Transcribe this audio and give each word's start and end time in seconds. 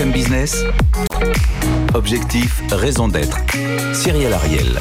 BFM 0.00 0.12
Business, 0.12 0.64
Objectif, 1.92 2.62
raison 2.70 3.06
d'être. 3.06 3.36
Cyril 3.92 4.32
Ariel. 4.32 4.80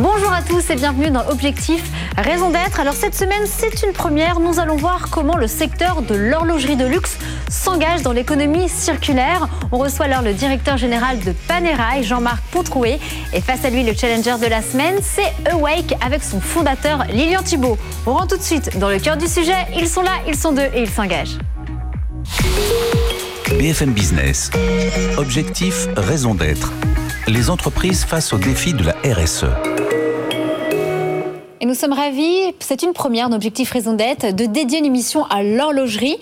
Bonjour 0.00 0.32
à 0.32 0.42
tous 0.42 0.68
et 0.70 0.74
bienvenue 0.74 1.10
dans 1.10 1.24
Objectif 1.28 1.84
Raison 2.16 2.50
d'être. 2.50 2.80
Alors 2.80 2.94
cette 2.94 3.14
semaine, 3.14 3.46
c'est 3.46 3.86
une 3.86 3.92
première. 3.92 4.40
Nous 4.40 4.58
allons 4.58 4.74
voir 4.74 5.10
comment 5.10 5.36
le 5.36 5.46
secteur 5.46 6.02
de 6.02 6.16
l'horlogerie 6.16 6.74
de 6.74 6.86
luxe 6.86 7.18
s'engage 7.48 8.02
dans 8.02 8.10
l'économie 8.10 8.68
circulaire. 8.68 9.48
On 9.70 9.78
reçoit 9.78 10.06
alors 10.06 10.22
le 10.22 10.34
directeur 10.34 10.76
général 10.76 11.20
de 11.20 11.30
Panerai, 11.46 12.02
Jean-Marc 12.02 12.42
Pontroué. 12.50 12.98
Et 13.32 13.40
face 13.40 13.64
à 13.64 13.70
lui, 13.70 13.84
le 13.84 13.94
challenger 13.94 14.38
de 14.42 14.46
la 14.46 14.60
semaine, 14.60 14.96
c'est 15.02 15.32
Awake 15.52 15.94
avec 16.04 16.24
son 16.24 16.40
fondateur 16.40 17.04
Lilian 17.12 17.44
Thibault. 17.44 17.78
On 18.06 18.14
rentre 18.14 18.34
tout 18.34 18.38
de 18.38 18.42
suite 18.42 18.76
dans 18.78 18.88
le 18.88 18.98
cœur 18.98 19.16
du 19.16 19.28
sujet. 19.28 19.66
Ils 19.76 19.88
sont 19.88 20.02
là, 20.02 20.14
ils 20.26 20.36
sont 20.36 20.50
deux 20.50 20.68
et 20.74 20.82
ils 20.82 20.90
s'engagent. 20.90 21.38
BFM 23.56 23.92
Business. 23.92 24.50
Objectif, 25.16 25.88
raison 25.96 26.34
d'être. 26.34 26.72
Les 27.26 27.50
entreprises 27.50 28.04
face 28.04 28.32
aux 28.32 28.38
défis 28.38 28.74
de 28.74 28.84
la 28.84 28.94
RSE. 29.04 29.46
Et 31.60 31.66
nous 31.66 31.74
sommes 31.74 31.92
ravis, 31.92 32.54
c'est 32.60 32.82
une 32.82 32.92
première 32.92 33.30
d'Objectif 33.30 33.72
Raison 33.72 33.94
d'être, 33.94 34.34
de 34.34 34.44
dédier 34.44 34.78
une 34.78 34.84
émission 34.84 35.24
à 35.26 35.42
l'horlogerie 35.42 36.18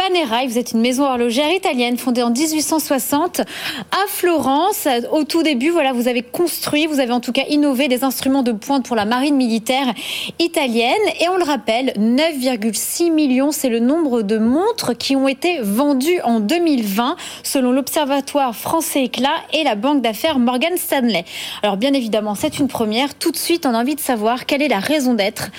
Panerai, 0.00 0.46
vous 0.46 0.56
êtes 0.56 0.72
une 0.72 0.80
maison 0.80 1.04
horlogère 1.04 1.52
italienne 1.52 1.98
fondée 1.98 2.22
en 2.22 2.30
1860 2.30 3.40
à 3.40 4.06
Florence. 4.08 4.88
Au 5.12 5.24
tout 5.24 5.42
début, 5.42 5.68
voilà, 5.68 5.92
vous 5.92 6.08
avez 6.08 6.22
construit, 6.22 6.86
vous 6.86 7.00
avez 7.00 7.12
en 7.12 7.20
tout 7.20 7.32
cas 7.32 7.42
innové 7.50 7.86
des 7.88 8.02
instruments 8.02 8.42
de 8.42 8.52
pointe 8.52 8.86
pour 8.86 8.96
la 8.96 9.04
marine 9.04 9.36
militaire 9.36 9.92
italienne. 10.38 10.94
Et 11.20 11.28
on 11.28 11.36
le 11.36 11.44
rappelle, 11.44 11.92
9,6 11.98 13.12
millions, 13.12 13.52
c'est 13.52 13.68
le 13.68 13.78
nombre 13.78 14.22
de 14.22 14.38
montres 14.38 14.96
qui 14.96 15.16
ont 15.16 15.28
été 15.28 15.58
vendues 15.60 16.22
en 16.24 16.40
2020 16.40 17.16
selon 17.42 17.70
l'Observatoire 17.70 18.56
français 18.56 19.04
Éclat 19.04 19.36
et 19.52 19.64
la 19.64 19.74
banque 19.74 20.00
d'affaires 20.00 20.38
Morgan 20.38 20.78
Stanley. 20.78 21.26
Alors 21.62 21.76
bien 21.76 21.92
évidemment, 21.92 22.34
c'est 22.34 22.58
une 22.58 22.68
première. 22.68 23.14
Tout 23.14 23.32
de 23.32 23.36
suite, 23.36 23.66
on 23.66 23.74
a 23.74 23.78
envie 23.78 23.96
de 23.96 24.00
savoir 24.00 24.46
quelle 24.46 24.62
est 24.62 24.68
la 24.68 24.78
raison 24.78 25.12
d'être 25.12 25.50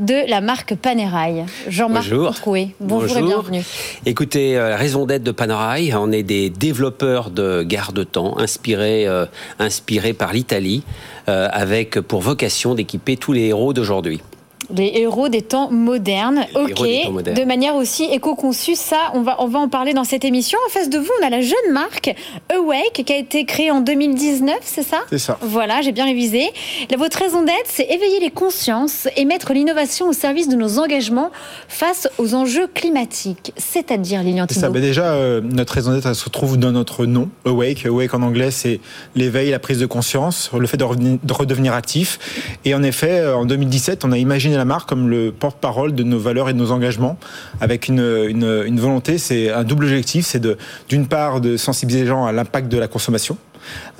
de 0.00 0.28
la 0.28 0.40
marque 0.40 0.74
Panerai. 0.74 1.44
Jean-Marc 1.68 2.10
Troué, 2.34 2.74
bonjour, 2.80 3.18
et 3.18 3.22
bienvenue. 3.22 3.62
Écoutez, 4.06 4.56
euh, 4.56 4.76
raison 4.76 5.06
d'être 5.06 5.22
de 5.22 5.30
Panerai, 5.30 5.94
on 5.94 6.10
est 6.10 6.22
des 6.22 6.50
développeurs 6.50 7.30
de 7.30 7.62
garde-temps 7.62 8.38
inspirés, 8.38 9.06
euh, 9.06 9.26
inspirés 9.58 10.14
par 10.14 10.32
l'Italie, 10.32 10.82
euh, 11.28 11.48
avec 11.52 12.00
pour 12.00 12.22
vocation 12.22 12.74
d'équiper 12.74 13.16
tous 13.16 13.32
les 13.32 13.46
héros 13.48 13.72
d'aujourd'hui 13.72 14.20
les 14.76 14.92
héros 14.96 15.28
des 15.28 15.42
temps 15.42 15.70
modernes. 15.70 16.46
ok, 16.54 16.80
de 16.80 17.44
manière 17.44 17.76
aussi 17.76 18.04
éco-conçue. 18.04 18.74
Ça, 18.74 18.96
on 19.14 19.22
va, 19.22 19.36
on 19.40 19.46
va 19.46 19.58
en 19.58 19.68
parler 19.68 19.94
dans 19.94 20.04
cette 20.04 20.24
émission. 20.24 20.58
En 20.66 20.70
face 20.70 20.88
de 20.88 20.98
vous, 20.98 21.10
on 21.20 21.26
a 21.26 21.30
la 21.30 21.40
jeune 21.40 21.72
marque 21.72 22.14
Awake 22.52 23.02
qui 23.04 23.12
a 23.12 23.16
été 23.16 23.44
créée 23.44 23.70
en 23.70 23.80
2019, 23.80 24.56
c'est 24.62 24.82
ça? 24.82 24.98
C'est 25.10 25.18
ça. 25.18 25.38
Voilà, 25.40 25.80
j'ai 25.82 25.92
bien 25.92 26.04
révisé. 26.04 26.50
votre 26.96 27.18
raison 27.18 27.42
d'être, 27.42 27.66
c'est 27.66 27.84
éveiller 27.84 28.20
les 28.20 28.30
consciences 28.30 29.08
et 29.16 29.24
mettre 29.24 29.52
l'innovation 29.52 30.08
au 30.08 30.12
service 30.12 30.48
de 30.48 30.56
nos 30.56 30.78
engagements 30.78 31.30
face 31.68 32.08
aux 32.18 32.34
enjeux 32.34 32.66
climatiques. 32.66 33.52
C'est-à-dire, 33.56 34.22
Lilian 34.22 34.46
C'est 34.48 34.60
ça. 34.60 34.70
Ben 34.70 34.82
déjà, 34.82 35.12
euh, 35.12 35.40
notre 35.42 35.74
raison 35.74 35.92
d'être, 35.92 36.06
elle 36.06 36.14
se 36.14 36.28
trouve 36.28 36.56
dans 36.58 36.72
notre 36.72 37.06
nom, 37.06 37.28
Awake. 37.44 37.86
Awake 37.86 38.14
en 38.14 38.22
anglais, 38.22 38.50
c'est 38.50 38.80
l'éveil, 39.14 39.50
la 39.50 39.58
prise 39.58 39.78
de 39.78 39.86
conscience, 39.86 40.50
le 40.56 40.66
fait 40.66 40.76
de, 40.76 40.84
de 41.22 41.32
redevenir 41.32 41.74
actif. 41.74 42.18
Et 42.64 42.74
en 42.74 42.82
effet, 42.82 43.20
euh, 43.20 43.36
en 43.36 43.44
2017, 43.44 44.04
on 44.04 44.12
a 44.12 44.18
imaginé 44.18 44.56
comme 44.86 45.08
le 45.08 45.32
porte-parole 45.32 45.94
de 45.94 46.02
nos 46.02 46.18
valeurs 46.18 46.48
et 46.48 46.52
de 46.52 46.58
nos 46.58 46.72
engagements, 46.72 47.16
avec 47.60 47.88
une, 47.88 48.00
volonté, 48.78 49.18
c'est 49.18 49.50
un 49.50 49.64
double 49.64 49.84
objectif, 49.84 50.26
c'est 50.26 50.42
d'une 50.88 51.06
part 51.06 51.40
de 51.40 51.56
sensibiliser 51.56 52.02
les 52.02 52.08
gens 52.08 52.26
à 52.26 52.32
l'impact 52.32 52.68
de 52.68 52.78
la 52.78 52.88
consommation, 52.88 53.36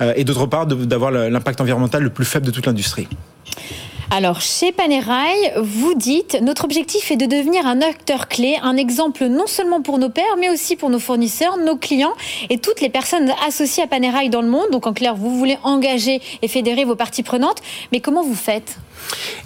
euh, 0.01 0.13
et 0.15 0.23
d'autre 0.23 0.45
part 0.45 0.65
d'avoir 0.65 1.11
l'impact 1.11 1.61
environnemental 1.61 2.03
le 2.03 2.09
plus 2.09 2.25
faible 2.25 2.45
de 2.45 2.51
toute 2.51 2.65
l'industrie. 2.65 3.07
Alors, 4.13 4.41
chez 4.41 4.73
Panerai, 4.73 5.53
vous 5.63 5.93
dites, 5.93 6.37
notre 6.41 6.65
objectif 6.65 7.11
est 7.11 7.15
de 7.15 7.25
devenir 7.25 7.65
un 7.65 7.79
acteur 7.79 8.27
clé, 8.27 8.57
un 8.61 8.75
exemple 8.75 9.25
non 9.27 9.47
seulement 9.47 9.81
pour 9.81 9.99
nos 9.99 10.09
pairs, 10.09 10.35
mais 10.37 10.49
aussi 10.49 10.75
pour 10.75 10.89
nos 10.89 10.99
fournisseurs, 10.99 11.55
nos 11.57 11.77
clients 11.77 12.11
et 12.49 12.57
toutes 12.57 12.81
les 12.81 12.89
personnes 12.89 13.31
associées 13.47 13.83
à 13.83 13.87
Panerai 13.87 14.27
dans 14.27 14.41
le 14.41 14.49
monde. 14.49 14.69
Donc, 14.69 14.85
en 14.85 14.91
clair, 14.91 15.15
vous 15.15 15.37
voulez 15.37 15.57
engager 15.63 16.21
et 16.41 16.49
fédérer 16.49 16.83
vos 16.83 16.97
parties 16.97 17.23
prenantes. 17.23 17.61
Mais 17.93 18.01
comment 18.01 18.21
vous 18.21 18.35
faites? 18.35 18.79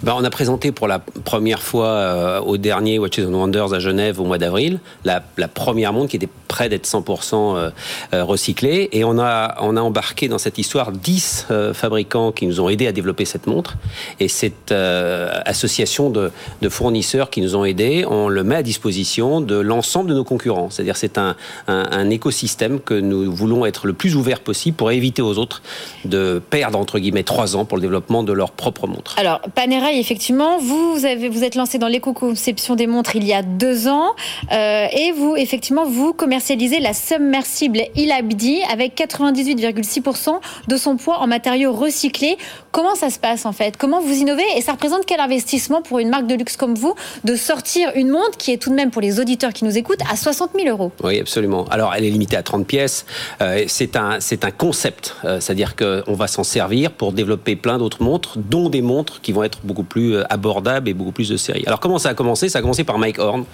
Ben, 0.02 0.14
on 0.16 0.24
a 0.24 0.30
présenté 0.30 0.72
pour 0.72 0.88
la 0.88 0.98
première 0.98 1.62
fois 1.62 1.86
euh, 1.88 2.40
au 2.40 2.56
dernier 2.56 2.98
Watches 2.98 3.20
and 3.20 3.32
Wonders 3.32 3.72
à 3.72 3.78
Genève 3.78 4.20
au 4.20 4.24
mois 4.24 4.38
d'avril 4.38 4.78
la, 5.04 5.20
première 5.48 5.92
montre 5.92 6.10
qui 6.10 6.16
était 6.16 6.28
près 6.48 6.68
d'être 6.68 6.86
100% 6.86 7.34
euh, 7.34 7.70
euh, 8.12 8.24
recyclée 8.24 8.88
et 8.92 9.04
on 9.04 9.18
a, 9.18 9.56
on 9.60 9.76
a 9.76 9.80
embarqué 9.80 10.28
dans 10.28 10.38
cette 10.38 10.58
histoire 10.58 10.92
10 10.92 11.46
fabricants 11.72 12.32
qui 12.32 12.46
nous 12.46 12.60
ont 12.60 12.68
aidés 12.68 12.86
à 12.86 12.92
développer 12.92 13.24
cette 13.24 13.46
montre 13.46 13.76
et 14.20 14.28
cette 14.28 14.72
association 14.72 16.10
de, 16.10 16.30
fournisseurs 16.68 17.30
qui 17.30 17.40
nous 17.40 17.54
ont 17.54 17.64
aidés, 17.64 18.04
on 18.08 18.28
le 18.28 18.42
met 18.42 18.56
à 18.56 18.62
disposition 18.62 19.40
de 19.40 19.56
l'ensemble 19.56 20.10
de 20.10 20.14
nos 20.14 20.24
concurrents. 20.24 20.68
C'est-à-dire 20.70 20.96
c'est 20.96 21.16
un, 21.16 21.36
un, 21.68 22.10
écosystème 22.10 22.80
que 22.80 22.94
nous 22.94 23.32
voulons 23.32 23.64
être 23.64 23.86
le 23.86 23.92
plus 23.92 24.16
ouvert 24.16 24.40
possible 24.40 24.76
pour 24.76 24.90
éviter 24.90 25.22
aux 25.22 25.38
autres 25.38 25.62
de 26.04 26.42
perdre 26.50 26.78
entre 26.78 26.98
guillemets 26.98 27.22
trois 27.22 27.56
ans 27.56 27.64
pour 27.64 27.76
le 27.76 27.82
développement 27.82 28.22
de 28.22 28.32
leur 28.32 28.50
propre 28.50 28.86
montre. 28.86 29.16
Panerai, 29.54 29.98
effectivement, 29.98 30.58
vous, 30.58 31.04
avez, 31.04 31.28
vous 31.28 31.44
êtes 31.44 31.54
lancé 31.54 31.78
dans 31.78 31.88
l'éco-conception 31.88 32.74
des 32.74 32.86
montres 32.86 33.16
il 33.16 33.24
y 33.24 33.32
a 33.32 33.42
deux 33.42 33.88
ans 33.88 34.14
euh, 34.52 34.86
et 34.92 35.12
vous, 35.12 35.36
effectivement, 35.36 35.84
vous 35.84 36.12
commercialisez 36.12 36.80
la 36.80 36.92
submersible 36.92 37.82
Ilabdi 37.94 38.62
avec 38.70 38.96
98,6% 38.96 40.40
de 40.68 40.76
son 40.76 40.96
poids 40.96 41.18
en 41.18 41.26
matériaux 41.26 41.72
recyclés. 41.72 42.36
Comment 42.72 42.94
ça 42.94 43.10
se 43.10 43.18
passe 43.18 43.46
en 43.46 43.52
fait? 43.52 43.76
Comment 43.76 44.00
vous 44.00 44.14
innovez? 44.14 44.44
Et 44.56 44.60
ça 44.60 44.72
représente 44.72 45.06
quel 45.06 45.20
investissement 45.20 45.82
pour 45.82 45.98
une 45.98 46.08
marque 46.08 46.26
de 46.26 46.34
luxe 46.34 46.56
comme 46.56 46.74
vous 46.74 46.94
de 47.24 47.36
sortir 47.36 47.90
une 47.94 48.10
montre 48.10 48.36
qui 48.36 48.52
est 48.52 48.58
tout 48.58 48.70
de 48.70 48.74
même 48.74 48.90
pour 48.90 49.02
les 49.02 49.20
auditeurs 49.20 49.52
qui 49.52 49.64
nous 49.64 49.78
écoutent 49.78 50.02
à 50.10 50.16
60 50.16 50.50
000 50.54 50.68
euros? 50.68 50.92
Oui, 51.02 51.20
absolument. 51.20 51.64
Alors 51.70 51.94
elle 51.94 52.04
est 52.04 52.10
limitée 52.10 52.36
à 52.36 52.42
30 52.42 52.66
pièces. 52.66 53.06
Euh, 53.40 53.64
c'est 53.66 53.96
un, 53.96 54.20
c'est 54.20 54.44
un 54.44 54.50
concept, 54.50 55.16
euh, 55.24 55.40
c'est-à-dire 55.40 55.74
qu'on 55.76 56.14
va 56.14 56.26
s'en 56.26 56.44
servir 56.44 56.90
pour 56.92 57.12
développer 57.12 57.56
plein 57.56 57.78
d'autres 57.78 58.02
montres, 58.02 58.38
dont 58.38 58.68
des 58.68 58.82
montres 58.82 59.20
qui 59.20 59.32
vont 59.32 59.35
être 59.44 59.60
beaucoup 59.64 59.82
plus 59.82 60.16
euh, 60.16 60.24
abordables 60.30 60.88
et 60.88 60.94
beaucoup 60.94 61.12
plus 61.12 61.28
de 61.28 61.36
série. 61.36 61.64
Alors 61.66 61.80
comment 61.80 61.98
ça 61.98 62.10
a 62.10 62.14
commencé? 62.14 62.48
Ça 62.48 62.58
a 62.58 62.62
commencé 62.62 62.84
par 62.84 62.98
Mike 62.98 63.18
Horn. 63.18 63.44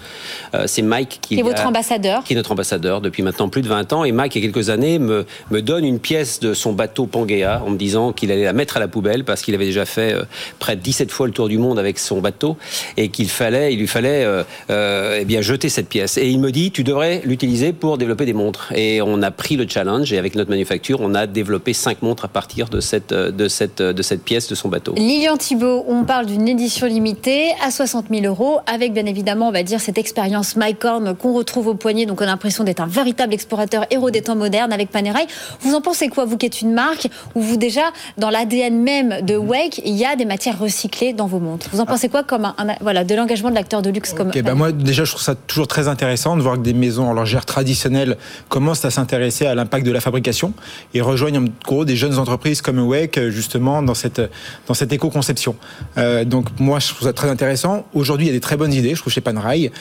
c'est 0.66 0.82
Mike 0.82 1.18
qui, 1.20 1.38
est 1.38 1.42
votre 1.42 1.66
ambassadeur. 1.66 2.24
Qui 2.24 2.34
est 2.34 2.36
notre 2.36 2.52
ambassadeur 2.52 3.00
depuis 3.00 3.22
maintenant 3.22 3.48
plus 3.48 3.62
de 3.62 3.68
20 3.68 3.92
ans. 3.92 4.04
Et 4.04 4.12
Mike, 4.12 4.34
il 4.34 4.44
y 4.44 4.46
a 4.46 4.50
quelques 4.50 4.70
années, 4.70 4.98
me, 4.98 5.26
me 5.50 5.62
donne 5.62 5.84
une 5.84 5.98
pièce 5.98 6.40
de 6.40 6.54
son 6.54 6.72
bateau 6.72 7.06
Pangea 7.06 7.62
en 7.64 7.70
me 7.70 7.76
disant 7.76 8.12
qu'il 8.12 8.30
allait 8.32 8.44
la 8.44 8.52
mettre 8.52 8.76
à 8.76 8.80
la 8.80 8.88
poubelle 8.88 9.24
parce 9.24 9.42
qu'il 9.42 9.54
avait 9.54 9.66
déjà 9.66 9.84
fait 9.84 10.14
euh, 10.14 10.24
près 10.58 10.76
de 10.76 10.80
17 10.80 11.10
fois 11.10 11.26
le 11.26 11.32
tour 11.32 11.48
du 11.48 11.58
monde 11.58 11.78
avec 11.78 11.98
son 11.98 12.20
bateau 12.20 12.56
et 12.96 13.08
qu'il 13.08 13.28
fallait, 13.28 13.72
il 13.72 13.78
lui 13.78 13.86
fallait 13.86 14.24
euh, 14.24 14.42
euh, 14.70 15.18
eh 15.20 15.24
bien 15.24 15.40
jeter 15.40 15.68
cette 15.68 15.88
pièce. 15.88 16.18
Et 16.18 16.28
il 16.28 16.40
me 16.40 16.50
dit, 16.50 16.70
tu 16.70 16.84
devrais 16.84 17.22
l'utiliser 17.24 17.72
pour 17.72 17.98
développer 17.98 18.26
des 18.26 18.32
montres. 18.32 18.72
Et 18.74 19.00
on 19.02 19.22
a 19.22 19.30
pris 19.30 19.56
le 19.56 19.66
challenge 19.68 20.12
et 20.12 20.18
avec 20.18 20.34
notre 20.34 20.50
manufacture, 20.50 21.00
on 21.00 21.14
a 21.14 21.26
développé 21.26 21.72
cinq 21.72 22.02
montres 22.02 22.24
à 22.24 22.28
partir 22.28 22.68
de 22.68 22.80
cette, 22.80 23.12
de 23.12 23.48
cette, 23.48 23.82
de 23.82 24.02
cette 24.02 24.22
pièce 24.22 24.48
de 24.48 24.54
son 24.54 24.68
bateau. 24.68 24.94
Lilian 24.96 25.36
Thibault, 25.36 25.71
on 25.86 26.04
parle 26.04 26.26
d'une 26.26 26.48
édition 26.48 26.86
limitée 26.86 27.50
à 27.64 27.70
60 27.70 28.06
000 28.10 28.24
euros 28.24 28.60
avec 28.66 28.92
bien 28.92 29.06
évidemment, 29.06 29.48
on 29.48 29.52
va 29.52 29.62
dire, 29.62 29.80
cette 29.80 29.98
expérience 29.98 30.56
Mycorn 30.56 31.14
qu'on 31.14 31.32
retrouve 31.32 31.68
au 31.68 31.74
poignet. 31.74 32.06
Donc 32.06 32.20
on 32.20 32.24
a 32.24 32.26
l'impression 32.26 32.64
d'être 32.64 32.80
un 32.80 32.86
véritable 32.86 33.34
explorateur 33.34 33.86
héros 33.90 34.10
des 34.10 34.22
temps 34.22 34.36
modernes 34.36 34.72
avec 34.72 34.90
Panerai. 34.90 35.26
Vous 35.60 35.74
en 35.74 35.80
pensez 35.80 36.08
quoi, 36.08 36.24
vous 36.24 36.36
qui 36.36 36.46
êtes 36.46 36.60
une 36.60 36.72
marque 36.72 37.08
où 37.34 37.40
vous 37.40 37.56
déjà, 37.56 37.92
dans 38.18 38.30
l'ADN 38.30 38.82
même 38.82 39.20
de 39.22 39.36
Wake, 39.36 39.80
il 39.84 39.94
y 39.94 40.04
a 40.04 40.16
des 40.16 40.24
matières 40.24 40.58
recyclées 40.58 41.12
dans 41.12 41.26
vos 41.26 41.40
montres? 41.40 41.68
Vous 41.72 41.80
en 41.80 41.86
pensez 41.86 42.08
quoi 42.08 42.22
comme 42.22 42.44
un, 42.44 42.54
voilà, 42.80 43.04
de 43.04 43.14
l'engagement 43.14 43.50
de 43.50 43.54
l'acteur 43.54 43.82
de 43.82 43.90
luxe 43.90 44.12
comme 44.12 44.30
ben 44.30 44.54
Moi, 44.54 44.72
déjà, 44.72 45.04
je 45.04 45.10
trouve 45.10 45.22
ça 45.22 45.34
toujours 45.34 45.68
très 45.68 45.88
intéressant 45.88 46.36
de 46.36 46.42
voir 46.42 46.56
que 46.56 46.62
des 46.62 46.74
maisons 46.74 47.08
horlogères 47.08 47.46
traditionnelles 47.46 48.16
commencent 48.48 48.84
à 48.84 48.90
s'intéresser 48.90 49.46
à 49.46 49.54
l'impact 49.54 49.86
de 49.86 49.92
la 49.92 50.00
fabrication 50.00 50.52
et 50.94 51.00
rejoignent 51.00 51.38
en 51.38 51.44
gros 51.64 51.84
des 51.84 51.96
jeunes 51.96 52.18
entreprises 52.18 52.62
comme 52.62 52.78
Wake, 52.78 53.18
justement, 53.28 53.82
dans 53.82 53.94
cette, 53.94 54.20
dans 54.66 54.74
cette 54.74 54.92
éco-conception. 54.92 55.51
Euh, 55.98 56.24
donc, 56.24 56.48
moi, 56.58 56.78
je 56.78 56.88
trouve 56.88 57.06
ça 57.06 57.12
très 57.12 57.28
intéressant. 57.28 57.86
Aujourd'hui, 57.94 58.26
il 58.26 58.28
y 58.28 58.32
a 58.32 58.34
des 58.34 58.40
très 58.40 58.56
bonnes 58.56 58.72
idées, 58.72 58.94
je 58.94 59.00
trouve, 59.00 59.12
chez 59.12 59.20
Panerai. 59.20 59.72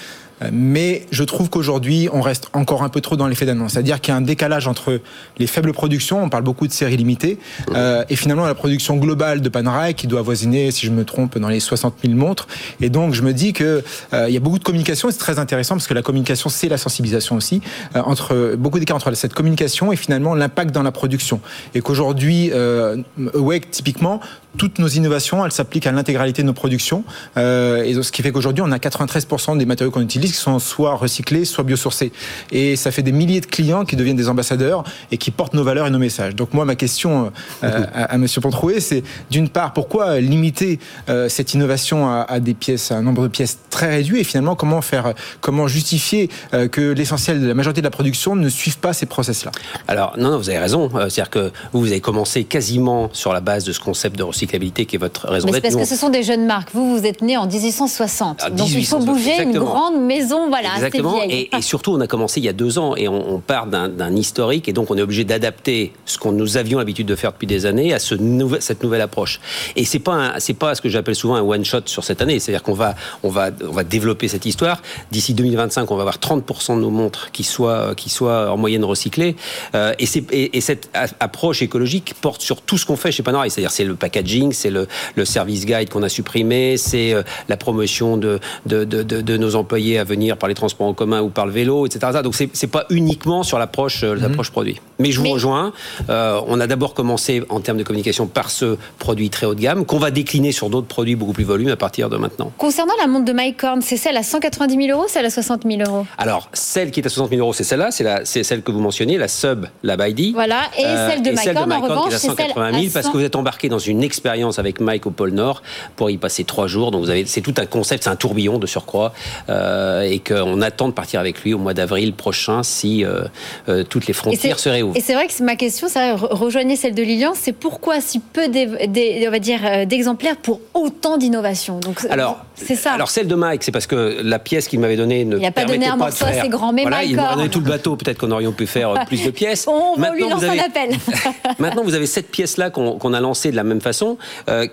Euh, 0.41 0.49
mais 0.51 1.05
je 1.11 1.23
trouve 1.23 1.49
qu'aujourd'hui, 1.49 2.09
on 2.11 2.21
reste 2.21 2.49
encore 2.53 2.83
un 2.83 2.89
peu 2.89 3.01
trop 3.01 3.15
dans 3.15 3.27
l'effet 3.27 3.45
d'annonce. 3.45 3.73
C'est-à-dire 3.73 4.01
qu'il 4.01 4.11
y 4.11 4.15
a 4.15 4.17
un 4.17 4.21
décalage 4.21 4.67
entre 4.67 4.99
les 5.38 5.47
faibles 5.47 5.73
productions, 5.73 6.23
on 6.23 6.29
parle 6.29 6.43
beaucoup 6.43 6.67
de 6.67 6.73
séries 6.73 6.97
limitées, 6.97 7.39
euh, 7.75 8.03
et 8.09 8.15
finalement 8.15 8.45
la 8.45 8.55
production 8.55 8.97
globale 8.97 9.41
de 9.41 9.49
Panerai 9.49 9.93
qui 9.93 10.07
doit 10.07 10.19
avoisiner, 10.19 10.71
si 10.71 10.85
je 10.85 10.91
me 10.91 11.05
trompe, 11.05 11.38
dans 11.38 11.49
les 11.49 11.59
60 11.59 11.95
000 12.03 12.15
montres. 12.15 12.47
Et 12.79 12.89
donc, 12.89 13.13
je 13.13 13.21
me 13.21 13.33
dis 13.33 13.53
qu'il 13.53 13.65
euh, 13.65 14.27
il 14.27 14.33
y 14.33 14.38
a 14.38 14.39
beaucoup 14.39 14.59
de 14.59 14.63
communication, 14.63 15.09
et 15.09 15.11
c'est 15.11 15.19
très 15.19 15.39
intéressant 15.39 15.75
parce 15.75 15.88
que 15.88 15.93
la 15.93 16.01
communication, 16.01 16.49
c'est 16.49 16.69
la 16.69 16.77
sensibilisation 16.77 17.35
aussi, 17.35 17.61
euh, 17.95 18.01
entre 18.01 18.55
beaucoup 18.57 18.79
d'écart 18.79 18.95
entre 18.95 19.13
cette 19.13 19.33
communication 19.33 19.91
et 19.91 19.95
finalement 19.95 20.35
l'impact 20.35 20.71
dans 20.71 20.83
la 20.83 20.91
production. 20.91 21.41
Et 21.73 21.81
qu'aujourd'hui, 21.81 22.51
euh, 22.53 22.97
Awake, 23.33 23.71
typiquement, 23.71 24.19
toutes 24.57 24.79
nos 24.79 24.87
innovations, 24.87 25.45
elles 25.45 25.51
s'appliquent 25.51 25.87
à 25.87 25.91
l'intégralité 25.91 26.41
de 26.41 26.47
nos 26.47 26.53
productions. 26.53 27.03
Euh, 27.37 27.83
et 27.83 27.94
ce 28.01 28.11
qui 28.11 28.21
fait 28.21 28.31
qu'aujourd'hui, 28.31 28.63
on 28.65 28.71
a 28.71 28.77
93% 28.77 29.57
des 29.57 29.65
matériaux 29.65 29.91
qu'on 29.91 30.01
utilise 30.01 30.31
qui 30.31 30.38
sont 30.38 30.60
soit 30.60 30.95
recyclés, 30.95 31.45
soit 31.45 31.63
biosourcés. 31.63 32.12
Et 32.51 32.75
ça 32.75 32.92
fait 32.92 33.04
des 33.04 33.12
milliers 33.12 33.42
de 33.42 33.45
clients 33.45 33.86
qui 33.86 33.95
deviennent 33.95 34.18
des 34.18 34.30
ambassadeurs 34.30 34.83
et 35.12 35.18
qui 35.18 35.31
portent 35.31 35.54
nos 35.54 35.63
valeurs 35.63 35.88
et 35.88 35.89
nos 35.89 36.00
messages. 36.00 36.36
Donc 36.36 36.54
moi, 36.54 36.66
ma 36.66 36.75
question 36.75 37.31
euh, 37.63 37.86
à, 37.94 38.16
M. 38.16 38.22
Monsieur 38.22 38.42
Pontroué, 38.42 38.80
c'est 38.80 39.04
d'une 39.30 39.50
part, 39.50 39.74
pourquoi 39.74 40.19
limiter 40.19 40.80
euh, 41.10 41.28
cette 41.28 41.54
innovation 41.54 42.10
à, 42.10 42.39
des 42.39 42.54
pièces, 42.54 42.92
à 42.92 42.95
un 42.95 43.01
nombre 43.01 43.24
de 43.24 43.28
pièces 43.28 43.60
très 43.69 43.89
réduit, 43.89 44.22
et 44.22 44.24
finalement, 44.24 44.56
comment 44.56 44.81
faire, 44.81 45.13
comment 45.42 45.68
justifier 45.68 46.30
euh, 46.54 46.68
que 46.68 46.81
l'essentiel 46.92 47.42
de 47.42 47.48
la 47.48 47.54
majorité 47.54 47.81
de 47.81 47.86
la 47.86 47.92
production 47.92 48.36
ne 48.36 48.50
suive 48.50 48.78
pas 48.78 48.94
ces 48.94 49.06
process-là? 49.06 49.51
Alors 49.88 50.16
non, 50.18 50.31
non, 50.31 50.38
vous 50.38 50.50
avez 50.50 50.60
raison. 50.60 50.89
C'est-à-dire 50.89 51.30
que 51.30 51.51
vous, 51.74 51.81
vous 51.81 51.88
avez 51.88 52.01
commencé 52.01 52.44
quasiment 52.44 53.10
sur 53.12 53.33
la 53.33 53.42
base 53.42 53.63
de 53.63 53.74
ce 53.74 53.80
concept 53.80 54.18
de 54.18 54.24
recyclabilité 54.24 54.86
qui 54.86 54.95
est 54.95 55.00
votre 55.00 55.28
raison 55.28 55.50
d'être. 55.50 55.62
Parce 55.62 55.75
que 55.75 55.86
ce 55.86 55.95
sont 55.95 56.10
des 56.10 56.24
jeunes 56.24 56.45
marques. 56.45 56.69
Vous, 56.74 56.98
vous 56.98 57.06
êtes 57.06 57.22
né 57.22 57.38
en 57.38 57.48
1860. 57.48 58.42
Ah, 58.44 58.50
donc 58.50 58.69
il 58.69 58.86
faut 58.86 59.00
bouger 59.00 59.42
une 59.42 59.57
grande 59.57 60.01
maison, 60.01 60.20
voilà, 60.50 60.75
Exactement. 60.75 61.21
Et, 61.27 61.50
et, 61.56 61.62
surtout, 61.62 61.94
on 61.94 62.00
a 62.01 62.07
commencé 62.07 62.39
il 62.39 62.45
y 62.45 62.50
a 62.50 62.53
deux 62.53 62.79
ans 62.79 62.95
et 62.95 63.07
on, 63.07 63.39
part 63.39 63.68
d'un 63.68 64.15
historique 64.15 64.69
et 64.69 64.73
donc 64.73 64.91
on 64.91 64.97
est 64.97 65.01
obligé 65.01 65.23
d'adapter 65.23 65.94
ce 66.06 66.18
qu'on 66.18 66.31
nous 66.31 66.57
avions 66.57 66.77
l'habitude 66.77 67.07
de 67.07 67.15
faire 67.15 67.31
depuis 67.31 67.47
des 67.47 67.65
années 67.65 67.94
à 67.94 68.00
ce 68.00 68.15
cette 68.59 68.83
nouvelle 68.83 69.01
approche. 69.01 69.39
Et 69.75 69.85
c'est 69.85 70.00
pas 70.00 70.35
c'est 70.39 70.53
pas 70.53 70.75
ce 70.75 70.81
que 70.81 70.89
j'appelle 70.89 71.15
souvent 71.15 71.35
un 71.35 71.41
one 71.41 71.65
shot 71.65 71.81
sur 71.85 72.03
cette 72.03 72.21
année. 72.21 72.39
C'est-à-dire 72.39 72.63
qu'on 72.63 72.73
va 72.73 72.95
on 73.23 73.29
va 73.29 73.50
on 73.68 73.71
va 73.71 73.83
développer 73.83 74.27
cette 74.27 74.45
histoire. 74.45 74.81
D'ici 75.12 75.33
2025, 75.33 75.89
on 75.89 75.95
va 75.95 76.01
avoir 76.01 76.18
30% 76.18 76.75
de 76.75 76.81
nos 76.81 76.89
montres 76.89 77.31
qui 77.31 77.44
soient 77.44 77.95
qui 77.95 78.09
soient 78.09 78.51
en 78.51 78.57
moyenne 78.57 78.83
recyclées. 78.83 79.35
Euh, 79.75 79.94
et, 80.00 80.06
et, 80.31 80.57
et, 80.57 80.62
cette 80.62 80.89
approche 81.19 81.62
écologique 81.62 82.13
porte 82.21 82.41
sur 82.41 82.62
tout 82.62 82.77
ce 82.77 82.85
qu'on 82.85 82.95
fait 82.95 83.12
chez 83.12 83.23
Panerai. 83.23 83.50
C'est-à-dire 83.50 83.71
c'est 83.71 83.83
le 83.83 83.95
packaging, 83.95 84.51
c'est 84.53 84.69
le, 84.69 84.88
le 85.15 85.25
service 85.25 85.65
guide 85.65 85.89
qu'on 85.89 86.03
a 86.03 86.09
supprimé, 86.09 86.77
c'est 86.77 87.13
euh, 87.13 87.23
la 87.50 87.57
promotion 87.57 88.18
de 88.18 88.39
de, 88.65 88.83
de, 88.83 89.03
de, 89.03 89.38
nos 89.38 89.56
employés 89.56 89.97
à 89.97 90.03
venir 90.11 90.37
par 90.37 90.49
les 90.49 90.55
transports 90.55 90.87
en 90.87 90.93
commun 90.93 91.21
ou 91.21 91.29
par 91.29 91.45
le 91.45 91.51
vélo, 91.51 91.85
etc. 91.85 92.19
Donc 92.23 92.35
c'est 92.35 92.67
pas 92.67 92.85
uniquement 92.89 93.43
sur 93.43 93.57
l'approche 93.57 94.03
euh, 94.03 94.15
l'approche 94.15 94.49
mhm. 94.49 94.53
produit. 94.53 94.81
Mais 94.99 95.11
je 95.11 95.19
vous 95.19 95.29
rejoins. 95.29 95.73
Euh, 96.09 96.39
on 96.47 96.59
a 96.59 96.67
d'abord 96.67 96.93
commencé 96.93 97.43
en 97.49 97.59
termes 97.59 97.77
de 97.77 97.83
communication 97.83 98.27
par 98.27 98.51
ce 98.51 98.77
produit 98.99 99.29
très 99.29 99.45
haut 99.45 99.55
de 99.55 99.61
gamme 99.61 99.85
qu'on 99.85 99.97
va 99.97 100.11
décliner 100.11 100.51
sur 100.51 100.69
d'autres 100.69 100.87
produits 100.87 101.15
beaucoup 101.15 101.33
plus 101.33 101.43
volumes 101.43 101.69
à 101.69 101.75
partir 101.75 102.09
de 102.09 102.17
maintenant. 102.17 102.51
Concernant 102.57 102.93
la 102.99 103.07
montre 103.07 103.25
de 103.25 103.33
Mycorn, 103.33 103.81
c'est 103.81 103.97
celle 103.97 104.17
à 104.17 104.23
190 104.23 104.87
000 104.87 104.97
euros, 104.97 105.07
celle 105.07 105.25
à 105.25 105.29
60 105.29 105.63
000 105.65 105.81
euros? 105.89 106.05
Alors 106.17 106.49
celle 106.53 106.91
qui 106.91 106.99
est 106.99 107.05
à 107.05 107.09
60 107.09 107.29
000 107.31 107.41
euros, 107.41 107.53
c'est 107.53 107.63
celle-là, 107.63 107.89
c'est 107.91 108.43
celle 108.43 108.61
que 108.61 108.71
vous 108.71 108.81
mentionnez, 108.81 109.17
la 109.17 109.27
sub, 109.27 109.65
la 109.83 109.97
Baidi. 109.97 110.33
Voilà, 110.33 110.63
et 110.77 110.83
celle 110.83 111.23
de 111.23 111.31
Mycorn 111.31 111.71
en 111.71 111.81
revanche, 111.81 112.13
c'est 112.13 112.35
celle 112.35 112.51
à 112.55 112.71
000 112.71 112.85
parce 112.93 113.07
que 113.07 113.17
vous 113.17 113.23
êtes 113.23 113.35
embarqué 113.35 113.69
dans 113.69 113.79
une 113.79 114.03
expérience 114.03 114.59
avec 114.59 114.79
Mike 114.79 115.05
au 115.07 115.11
pôle 115.11 115.31
Nord 115.31 115.61
pour 115.95 116.09
y 116.09 116.17
passer 116.17 116.43
trois 116.43 116.67
jours. 116.67 116.91
Donc 116.91 117.03
vous 117.03 117.09
avez, 117.09 117.25
c'est 117.25 117.41
tout 117.41 117.55
un 117.57 117.65
concept, 117.65 118.03
c'est 118.03 118.09
un 118.09 118.15
tourbillon 118.15 118.57
de 118.57 118.67
surcroît, 118.67 119.13
euh, 119.49 119.90
et 119.99 120.19
qu'on 120.19 120.61
attend 120.61 120.88
de 120.88 120.93
partir 120.93 121.19
avec 121.19 121.43
lui 121.43 121.53
au 121.53 121.57
mois 121.57 121.73
d'avril 121.73 122.13
prochain 122.13 122.63
si 122.63 123.03
euh, 123.03 123.21
euh, 123.69 123.83
toutes 123.83 124.07
les 124.07 124.13
frontières 124.13 124.59
se 124.59 124.69
réouvrent. 124.69 124.95
Et 124.95 125.01
c'est 125.01 125.13
vrai 125.13 125.27
que 125.27 125.43
ma 125.43 125.55
question, 125.55 125.88
ça 125.88 126.15
rejoignait 126.15 126.75
celle 126.75 126.95
de 126.95 127.03
Lilian, 127.03 127.33
c'est 127.35 127.53
pourquoi 127.53 128.01
si 128.01 128.19
peu 128.19 128.47
dire 128.47 129.85
d'exemplaires 129.88 130.38
pour 130.38 130.61
autant 130.73 131.17
d'innovation. 131.17 131.79
Donc 131.79 132.05
alors 132.09 132.43
c'est 132.55 132.75
ça. 132.75 132.93
Alors 132.93 133.09
celle 133.09 133.27
de 133.27 133.35
Mike, 133.35 133.63
c'est 133.63 133.71
parce 133.71 133.88
que 133.88 134.19
la 134.23 134.39
pièce 134.39 134.67
qu'il 134.67 134.79
m'avait 134.79 134.97
donnée 134.97 135.25
ne 135.25 135.38
il 135.38 135.45
a 135.45 135.51
pas 135.51 135.65
donné 135.65 135.88
un 135.88 135.95
morceau 135.95 136.25
assez 136.25 136.49
grand, 136.49 136.73
mais 136.73 136.83
voilà, 136.83 137.03
il 137.03 137.15
m'a 137.15 137.35
donné 137.35 137.49
tout 137.49 137.59
le 137.59 137.69
bateau. 137.69 137.95
Peut-être 137.95 138.17
qu'on 138.17 138.31
aurait 138.31 138.45
pu 138.51 138.67
faire 138.67 138.94
plus 139.07 139.23
de 139.23 139.31
pièces. 139.31 139.67
On 139.67 139.95
va 139.95 140.13
lui 140.13 140.21
lancer 140.21 140.47
un 140.47 140.59
appel. 140.59 140.95
Maintenant, 141.59 141.83
vous 141.83 141.95
avez 141.95 142.05
cette 142.05 142.29
pièce 142.31 142.57
là 142.57 142.69
qu'on 142.69 143.13
a 143.13 143.19
lancée 143.19 143.51
de 143.51 143.55
la 143.55 143.63
même 143.63 143.81
façon, 143.81 144.17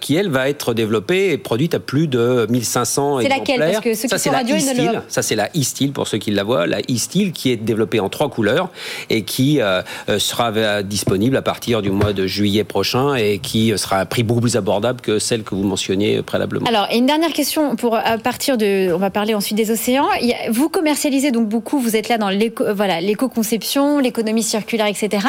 qui 0.00 0.17
elle 0.17 0.31
va 0.31 0.49
être 0.49 0.75
développée 0.75 1.32
et 1.32 1.38
produite 1.38 1.75
à 1.75 1.81
plus 1.81 2.09
de 2.09 2.47
1500 2.49 3.21
C'est 3.21 3.29
laquelle? 3.29 3.61
Parce 3.61 3.81
que 3.81 3.94
ceux 3.94 4.09
ça, 4.09 4.17
qui 4.17 4.23
sont 4.25 4.31
radio, 4.31 4.56
e 4.56 5.00
Ça 5.09 5.23
c'est 5.23 5.37
la 5.37 5.49
e-style 5.57 5.93
pour 5.93 6.07
ceux 6.07 6.19
qui 6.19 6.31
la 6.31 6.45
voient, 6.45 6.67
la 6.67 6.81
e-style 6.81 7.33
qui 7.33 7.51
est 7.51 7.57
développée 7.57 8.01
en 8.01 8.09
trois 8.09 8.29
couleurs 8.31 8.71
et 9.11 9.23
qui 9.23 9.61
euh, 9.61 9.83
euh, 10.09 10.19
sera 10.19 10.51
euh, 10.51 10.83
disponible 10.83 11.37
à 11.37 11.43
partir 11.43 11.83
du 11.83 11.91
mois 11.91 12.13
de 12.13 12.27
juillet 12.27 12.65
prochain 12.65 13.15
et 13.15 13.39
qui 13.39 13.73
sera 13.77 13.99
à 13.99 14.07
prix 14.07 14.23
beaucoup 14.23 14.41
plus 14.41 14.57
abordable 14.57 15.01
que 15.01 15.19
celle 15.19 15.43
que 15.43 15.55
vous 15.55 15.63
mentionniez 15.63 16.23
préalablement. 16.23 16.67
Alors, 16.67 16.87
et 16.91 16.99
une 16.99 17.07
dernière 17.07 17.33
question 17.33 17.77
pour 17.77 17.97
à 17.97 18.19
partir 18.19 18.57
de, 18.57 18.93
on 18.93 18.99
va 18.99 19.11
parler 19.11 19.35
ensuite 19.35 19.57
des 19.57 19.71
océans. 19.71 20.07
Vous 20.51 20.69
commercialisez 20.69 21.31
donc 21.31 21.49
beaucoup, 21.49 21.79
vous 21.79 21.97
êtes 21.97 22.09
là 22.09 22.19
dans 22.19 22.31
l'éco, 22.31 22.65
voilà, 22.75 23.01
l'éco-conception, 23.01 23.99
l'économie 23.99 24.43
circulaire, 24.43 24.87
etc. 24.87 25.27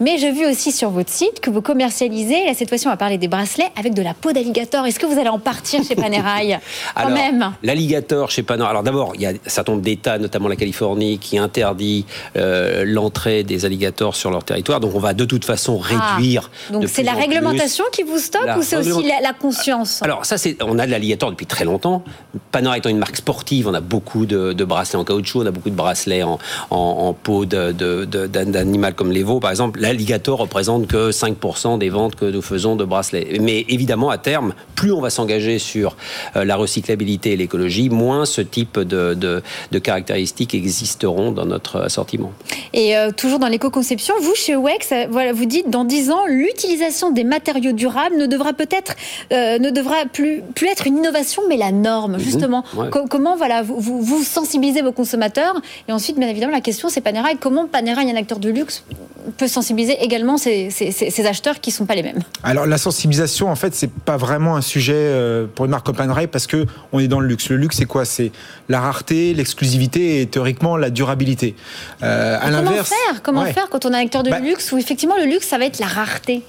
Mais 0.00 0.18
j'ai 0.18 0.32
vu 0.32 0.46
aussi 0.46 0.72
sur 0.72 0.90
votre 0.90 1.10
site 1.10 1.40
que 1.40 1.50
vous 1.50 1.62
commercialisez, 1.62 2.44
là 2.46 2.54
cette 2.54 2.68
fois-ci 2.68 2.86
on 2.86 2.90
va 2.90 2.96
parler 2.96 3.18
des 3.18 3.28
bracelets 3.28 3.70
avec 3.78 3.94
de 3.94 4.02
la 4.02 4.14
peau 4.14 4.32
d'alligator. 4.32 4.86
Est-ce 4.86 4.98
que 4.98 5.06
vous 5.06 5.18
allez 5.18 5.28
en 5.28 5.38
partir 5.38 5.82
chez 5.84 5.94
Panerai 6.02 6.58
quand 6.96 7.10
même? 7.10 7.52
L'alligator 7.62 8.30
chez 8.30 8.42
Panerai. 8.42 8.70
Alors 8.70 8.82
d'abord, 8.82 9.14
y 9.22 9.26
a 9.26 9.30
un 9.30 9.34
certain 9.46 9.72
nombre 9.72 9.84
d'États, 9.84 10.18
notamment 10.18 10.48
la 10.48 10.56
Californie, 10.56 11.18
qui 11.18 11.38
interdit 11.38 12.04
euh, 12.36 12.84
l'entrée 12.86 13.42
des 13.44 13.64
alligators 13.64 14.16
sur 14.16 14.30
leur 14.30 14.44
territoire. 14.44 14.80
Donc 14.80 14.94
on 14.94 14.98
va 14.98 15.14
de 15.14 15.24
toute 15.24 15.44
façon 15.44 15.80
ah. 15.82 16.16
réduire. 16.16 16.50
donc 16.70 16.84
c'est 16.88 17.02
la 17.02 17.12
réglementation 17.12 17.84
qui 17.92 18.02
vous 18.02 18.18
stoppe 18.18 18.56
ou 18.56 18.62
c'est 18.62 18.76
aussi 18.76 19.10
la, 19.22 19.32
conscience? 19.32 20.02
Alors 20.02 20.24
ça, 20.24 20.38
c'est 20.38 20.62
on 20.62 20.78
a 20.78 20.86
de 20.86 20.90
l'alligator 20.90 21.30
depuis 21.30 21.46
très 21.46 21.64
longtemps. 21.64 22.04
Panora 22.50 22.78
étant 22.78 22.90
une 22.90 22.98
marque 22.98 23.16
sportive, 23.16 23.68
on 23.68 23.74
a 23.74 23.80
beaucoup 23.80 24.26
de, 24.26 24.52
bracelets 24.64 24.98
en 24.98 25.04
caoutchouc, 25.04 25.42
on 25.42 25.46
a 25.46 25.50
beaucoup 25.50 25.70
de 25.70 25.74
bracelets 25.74 26.22
en, 26.22 26.38
en, 26.70 27.12
peau 27.12 27.44
d'animal 27.44 28.94
comme 28.94 29.12
les 29.12 29.22
veaux, 29.22 29.40
par 29.40 29.50
exemple. 29.50 29.80
L'alligator 29.80 30.38
représente 30.38 30.86
que 30.86 31.10
5% 31.10 31.78
des 31.78 31.88
ventes 31.88 32.16
que 32.16 32.24
nous 32.24 32.42
faisons 32.42 32.76
de 32.76 32.84
bracelets. 32.84 33.38
Mais 33.40 33.64
évidemment, 33.68 34.10
à 34.10 34.18
terme, 34.18 34.54
plus 34.74 34.92
on 34.92 35.00
va 35.00 35.10
s'engager 35.10 35.58
sur 35.58 35.96
euh, 36.36 36.44
la 36.44 36.56
recyclabilité 36.56 37.32
et 37.32 37.36
l'écologie, 37.36 37.88
moins 37.88 38.24
ce 38.24 38.40
type 38.40 38.78
de, 38.78 39.11
de 39.14 39.78
caractéristiques 39.78 40.54
existeront 40.54 41.32
dans 41.32 41.46
notre 41.46 41.80
assortiment. 41.80 42.32
Et 42.72 42.96
euh, 42.96 43.10
toujours 43.10 43.38
dans 43.38 43.48
l'éco-conception, 43.48 44.14
vous, 44.20 44.34
chez 44.34 44.56
WEX, 44.56 44.92
euh, 44.92 45.06
voilà, 45.10 45.32
vous 45.32 45.44
dites 45.44 45.70
dans 45.70 45.84
10 45.84 46.10
ans, 46.10 46.26
l'utilisation 46.26 47.10
des 47.10 47.24
matériaux 47.24 47.72
durables 47.72 48.16
ne 48.16 48.26
devra 48.26 48.52
peut-être 48.52 48.94
euh, 49.32 49.58
ne 49.58 49.70
devra 49.70 50.06
plus, 50.10 50.42
plus 50.54 50.68
être 50.68 50.86
une 50.86 50.98
innovation, 50.98 51.42
mais 51.48 51.56
la 51.56 51.72
norme, 51.72 52.14
mhm. 52.14 52.20
justement. 52.20 52.64
comment 53.10 53.36
voilà, 53.36 53.62
vous, 53.62 54.00
vous, 54.00 54.22
sensibilisez 54.22 54.82
vos 54.82 54.92
consommateurs? 54.92 55.60
Et 55.88 55.92
ensuite, 55.92 56.18
bien 56.18 56.28
évidemment, 56.28 56.52
la 56.52 56.60
question, 56.60 56.88
c'est 56.88 57.00
Panerai. 57.00 57.36
Comment 57.40 57.66
Panerai, 57.66 58.10
un 58.10 58.16
acteur 58.16 58.38
de 58.38 58.48
luxe, 58.48 58.84
peut 59.36 59.48
sensibiliser 59.48 59.96
également 60.00 60.36
ces, 60.36 60.70
ces, 60.70 61.26
acheteurs 61.26 61.60
qui 61.60 61.70
ne 61.70 61.74
sont 61.74 61.86
pas 61.86 61.94
les 61.94 62.02
mêmes. 62.02 62.22
Alors, 62.42 62.66
la 62.66 62.78
sensibilisation, 62.78 63.48
en 63.48 63.56
fait, 63.56 63.74
c'est 63.74 63.90
pas 63.90 64.16
vraiment 64.16 64.56
un 64.56 64.60
sujet 64.60 65.14
pour 65.54 65.64
une 65.64 65.70
marque 65.70 65.86
comme 65.86 65.96
Panerai 65.96 66.26
parce 66.26 66.46
qu'on 66.46 66.98
est 66.98 67.08
dans 67.08 67.20
le 67.20 67.26
luxe. 67.26 67.48
Le 67.48 67.56
luxe, 67.56 67.76
c'est 67.76 67.84
quoi? 67.84 68.04
C'est 68.04 68.32
la 68.68 68.80
rareté, 68.80 69.34
l'exclusivité 69.34 70.20
et 70.20 70.26
théoriquement 70.26 70.76
la 70.76 70.90
durabilité. 70.90 71.54
Euh, 72.02 72.38
à 72.40 72.50
comment 72.50 72.70
faire? 72.70 73.22
Comment 73.22 73.44
faire 73.46 73.68
quand 73.70 73.86
on 73.86 73.92
est 73.92 73.96
un 73.96 74.02
acteur 74.02 74.22
de 74.22 74.30
bah 74.30 74.40
luxe 74.40 74.72
où 74.72 74.78
effectivement 74.78 75.16
le 75.16 75.24
luxe 75.24 75.46
ça 75.46 75.58
va 75.58 75.66
être 75.66 75.78
la 75.78 75.86
rareté? 75.86 76.42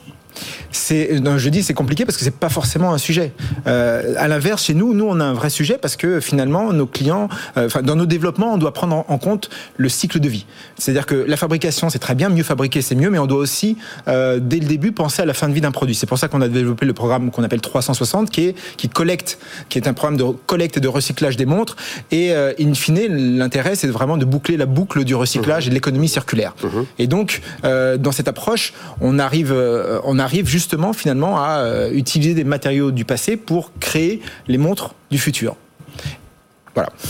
C'est, 0.71 1.21
je 1.37 1.49
dis 1.49 1.63
c'est 1.63 1.73
compliqué 1.73 2.05
parce 2.05 2.17
que 2.17 2.23
c'est 2.23 2.35
pas 2.35 2.49
forcément 2.49 2.93
un 2.93 2.97
sujet. 2.97 3.31
Euh, 3.67 4.15
à 4.17 4.27
l'inverse, 4.27 4.63
chez 4.65 4.73
nous, 4.73 4.93
nous 4.93 5.05
on 5.07 5.19
a 5.19 5.23
un 5.23 5.33
vrai 5.33 5.49
sujet 5.49 5.77
parce 5.81 5.95
que 5.95 6.19
finalement 6.19 6.73
nos 6.73 6.85
clients, 6.85 7.29
euh, 7.57 7.67
enfin 7.67 7.81
dans 7.81 7.95
nos 7.95 8.05
développements, 8.05 8.53
on 8.53 8.57
doit 8.57 8.73
prendre 8.73 9.05
en, 9.07 9.17
compte 9.17 9.49
le 9.77 9.89
cycle 9.89 10.19
de 10.19 10.27
vie. 10.27 10.45
C'est-à-dire 10.77 11.05
que 11.05 11.15
la 11.15 11.37
fabrication 11.37 11.89
c'est 11.89 11.99
très 11.99 12.15
bien, 12.15 12.29
mieux 12.29 12.43
fabriquer 12.43 12.81
c'est 12.81 12.95
mieux, 12.95 13.09
mais 13.09 13.19
on 13.19 13.27
doit 13.27 13.39
aussi 13.39 13.77
euh, 14.07 14.39
dès 14.41 14.57
le 14.57 14.65
début 14.65 14.91
penser 14.91 15.21
à 15.21 15.25
la 15.25 15.33
fin 15.33 15.47
de 15.47 15.53
vie 15.53 15.61
d'un 15.61 15.71
produit. 15.71 15.95
C'est 15.95 16.07
pour 16.07 16.17
ça 16.17 16.27
qu'on 16.27 16.41
a 16.41 16.47
développé 16.47 16.85
le 16.85 16.93
programme 16.93 17.31
qu'on 17.31 17.43
appelle 17.43 17.61
360, 17.61 18.29
qui 18.29 18.47
est 18.47 18.55
qui 18.77 18.89
collecte, 18.89 19.37
qui 19.69 19.77
est 19.77 19.87
un 19.87 19.93
programme 19.93 20.17
de 20.17 20.25
collecte 20.45 20.77
et 20.77 20.81
de 20.81 20.87
recyclage 20.87 21.37
des 21.37 21.45
montres. 21.45 21.75
Et 22.11 22.33
euh, 22.33 22.53
in 22.59 22.73
fine, 22.73 23.37
l'intérêt 23.37 23.75
c'est 23.75 23.87
vraiment 23.87 24.17
de 24.17 24.25
boucler 24.25 24.57
la 24.57 24.65
boucle 24.65 25.03
du 25.03 25.15
recyclage 25.15 25.67
et 25.67 25.69
de 25.69 25.75
l'économie 25.75 26.09
circulaire. 26.09 26.55
Mmh. 26.63 26.67
Et 26.99 27.07
donc 27.07 27.41
dans 27.63 28.11
cette 28.11 28.27
approche, 28.27 28.73
on 29.01 29.19
arrive, 29.19 29.55
on 30.03 30.19
arrive 30.19 30.22
juste 30.27 30.47
justement 30.47 30.93
finalement 30.93 31.37
à 31.37 31.59
euh, 31.59 31.91
utiliser 31.91 32.33
des 32.33 32.43
matériaux 32.43 32.91
du 32.91 33.05
passé 33.05 33.37
pour 33.37 33.71
créer 33.79 34.21
les 34.47 34.57
montres 34.57 34.95
du 35.11 35.17
futur. 35.17 35.55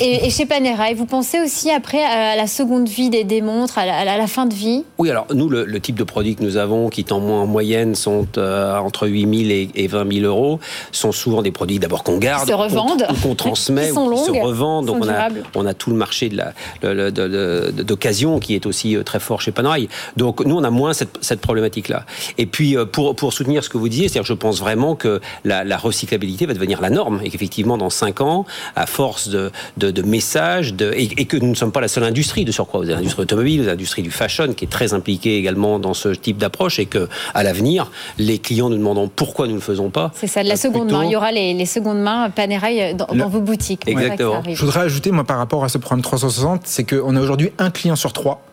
Et, 0.01 0.29
chez 0.29 0.45
Panerai, 0.45 0.93
vous 0.93 1.05
pensez 1.05 1.39
aussi 1.39 1.71
après 1.71 2.03
à 2.03 2.35
la 2.35 2.47
seconde 2.47 2.89
vie 2.89 3.09
des, 3.09 3.41
montres, 3.41 3.77
à 3.77 4.03
la, 4.03 4.27
fin 4.27 4.45
de 4.45 4.53
vie? 4.53 4.83
Oui, 4.97 5.09
alors 5.09 5.27
nous, 5.33 5.49
le, 5.49 5.79
type 5.79 5.95
de 5.95 6.03
produits 6.03 6.35
que 6.35 6.43
nous 6.43 6.57
avons, 6.57 6.89
qui 6.89 7.05
en, 7.11 7.17
en 7.17 7.45
moyenne 7.45 7.95
sont 7.95 8.27
euh, 8.37 8.77
entre 8.77 9.07
8 9.07 9.47
000 9.47 9.69
et, 9.75 9.87
20 9.87 10.13
000 10.13 10.25
euros, 10.25 10.59
sont 10.91 11.11
souvent 11.11 11.41
des 11.41 11.51
produits 11.51 11.79
d'abord 11.79 12.03
qu'on 12.03 12.17
garde, 12.17 12.47
se 12.47 12.53
revendent, 12.53 13.07
qu'on 13.21 13.35
transmet, 13.43 13.87
qui, 13.87 13.93
sont 13.93 14.09
longues, 14.09 14.31
qui 14.31 14.37
se 14.37 14.43
revendent. 14.43 14.85
Donc 14.87 15.03
on 15.03 15.09
a, 15.09 15.29
on 15.55 15.65
a 15.65 15.73
tout 15.73 15.89
le 15.89 15.95
marché 15.95 16.29
de 16.29 17.81
d'occasion 17.83 18.39
qui 18.39 18.55
est 18.55 18.65
aussi 18.65 18.95
euh, 18.95 19.03
très 19.03 19.19
fort 19.19 19.41
chez 19.41 19.51
Panerai. 19.51 19.87
Donc 20.17 20.45
nous, 20.45 20.55
on 20.55 20.63
a 20.63 20.69
moins 20.69 20.93
cette, 20.93 21.17
cette 21.21 21.41
problématique-là. 21.41 22.05
Et 22.37 22.45
puis 22.45 22.75
euh, 22.75 22.85
pour, 22.85 23.15
pour 23.15 23.33
soutenir 23.33 23.63
ce 23.63 23.69
que 23.69 23.77
vous 23.77 23.89
disiez, 23.89 24.09
c'est-à-dire 24.09 24.27
je 24.27 24.33
pense 24.33 24.59
vraiment 24.59 24.95
que 24.95 25.21
la, 25.45 25.63
la 25.63 25.77
recyclabilité 25.77 26.45
va 26.45 26.53
devenir 26.53 26.81
la 26.81 26.89
norme 26.89 27.21
et 27.23 27.29
qu'effectivement 27.29 27.77
dans 27.77 27.89
5 27.89 28.21
ans, 28.21 28.45
à 28.75 28.85
force 28.85 29.29
de 29.29 29.51
de, 29.77 30.01
messages, 30.01 30.73
de, 30.73 30.91
et, 30.95 31.25
que 31.25 31.37
nous 31.37 31.49
ne 31.49 31.55
sommes 31.55 31.71
pas 31.71 31.81
la 31.81 31.87
seule 31.87 32.03
industrie 32.03 32.45
de 32.45 32.51
surcroît. 32.51 32.81
Vous 32.81 32.87
avez 32.87 32.95
l'industrie 32.95 33.23
automobile, 33.23 33.65
l'industrie 33.65 34.01
du 34.01 34.11
fashion 34.11 34.53
qui 34.53 34.65
est 34.65 34.69
très 34.69 34.93
impliquée 34.93 35.37
également 35.37 35.79
dans 35.79 35.93
ce 35.93 36.09
type 36.09 36.37
d'approche 36.37 36.79
et 36.79 36.85
que 36.85 37.07
à 37.33 37.43
l'avenir, 37.43 37.91
les 38.17 38.39
clients 38.39 38.69
nous 38.69 38.77
demanderont 38.77 39.09
pourquoi 39.09 39.45
nous 39.45 39.53
ne 39.53 39.57
le 39.57 39.63
faisons 39.63 39.89
pas. 39.89 40.11
C'est 40.15 40.27
ça, 40.27 40.43
de 40.43 40.49
la 40.49 40.57
seconde 40.57 40.91
main. 40.91 41.03
Il 41.05 41.11
y 41.11 41.15
aura 41.15 41.31
les, 41.31 41.65
secondes 41.65 42.01
mains 42.01 42.29
Panerai 42.29 42.93
dans, 42.93 43.07
dans 43.07 43.29
vos 43.29 43.41
boutiques. 43.41 43.87
Exactement. 43.87 44.43
Je 44.47 44.59
voudrais 44.59 44.81
ajouter, 44.81 45.11
moi, 45.11 45.23
par 45.23 45.37
rapport 45.37 45.63
à 45.63 45.69
ce 45.69 45.77
programme 45.77 46.01
360, 46.01 46.61
c'est 46.65 46.83
qu'on 46.83 47.15
a 47.15 47.21
aujourd'hui 47.21 47.51
un 47.57 47.71
client 47.71 47.95
sur 47.95 48.13
trois 48.13 48.43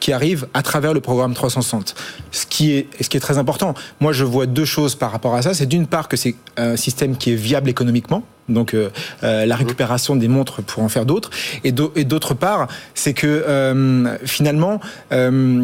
qui 0.00 0.12
arrive 0.12 0.48
à 0.54 0.62
travers 0.62 0.92
le 0.92 1.00
programme 1.00 1.34
360. 1.34 1.94
Ce 2.30 2.46
qui 2.46 2.72
est, 2.72 2.88
ce 3.00 3.08
qui 3.08 3.16
est 3.16 3.20
très 3.20 3.38
important. 3.38 3.74
Moi, 4.00 4.12
je 4.12 4.24
vois 4.24 4.46
deux 4.46 4.64
choses 4.64 4.94
par 4.94 5.10
rapport 5.10 5.34
à 5.34 5.42
ça. 5.42 5.54
C'est 5.54 5.66
d'une 5.66 5.86
part 5.86 6.08
que 6.08 6.16
c'est 6.16 6.34
un 6.56 6.76
système 6.76 7.16
qui 7.16 7.32
est 7.32 7.36
viable 7.36 7.70
économiquement. 7.70 8.22
Donc 8.48 8.74
euh, 8.74 8.90
euh, 9.22 9.46
la 9.46 9.56
récupération 9.56 10.16
des 10.16 10.28
montres 10.28 10.62
pour 10.62 10.82
en 10.82 10.88
faire 10.88 11.06
d'autres. 11.06 11.30
Et 11.64 11.72
d'autre 11.72 12.34
part, 12.34 12.68
c'est 12.94 13.14
que 13.14 13.26
euh, 13.26 14.18
finalement, 14.24 14.80
on, 15.10 15.62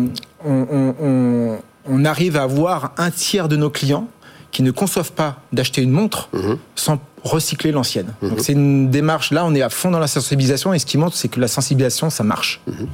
arrive 2.05 2.37
à 2.37 2.43
avoir 2.43 2.93
un 2.97 3.11
tiers 3.11 3.49
de 3.49 3.57
nos 3.57 3.71
clients 3.71 4.09
qui 4.53 4.63
ne 4.63 4.71
conçoivent 4.71 5.13
pas 5.13 5.43
d'acheter 5.53 5.83
une 5.83 5.91
montre 5.91 6.29
mhm. 6.33 6.59
sans 6.75 6.99
recycler 7.23 7.73
l'ancienne. 7.73 8.15
Donc 8.23 8.33
mhm. 8.33 8.39
c'est 8.39 8.53
une 8.53 8.91
démarche, 8.91 9.31
là 9.31 9.45
on 9.45 9.55
est 9.55 9.63
à 9.63 9.69
fond 9.69 9.91
dans 9.91 9.99
la 9.99 10.07
sensibilisation 10.07 10.73
et 10.73 10.79
ce 10.79 10.87
qui 10.87 10.99
montre 10.99 11.17
c'est 11.17 11.29
que 11.29 11.39
la 11.41 11.49
sensibilisation 11.49 12.11
ça 12.11 12.25
marche. 12.25 12.61
Mhm. 12.67 12.87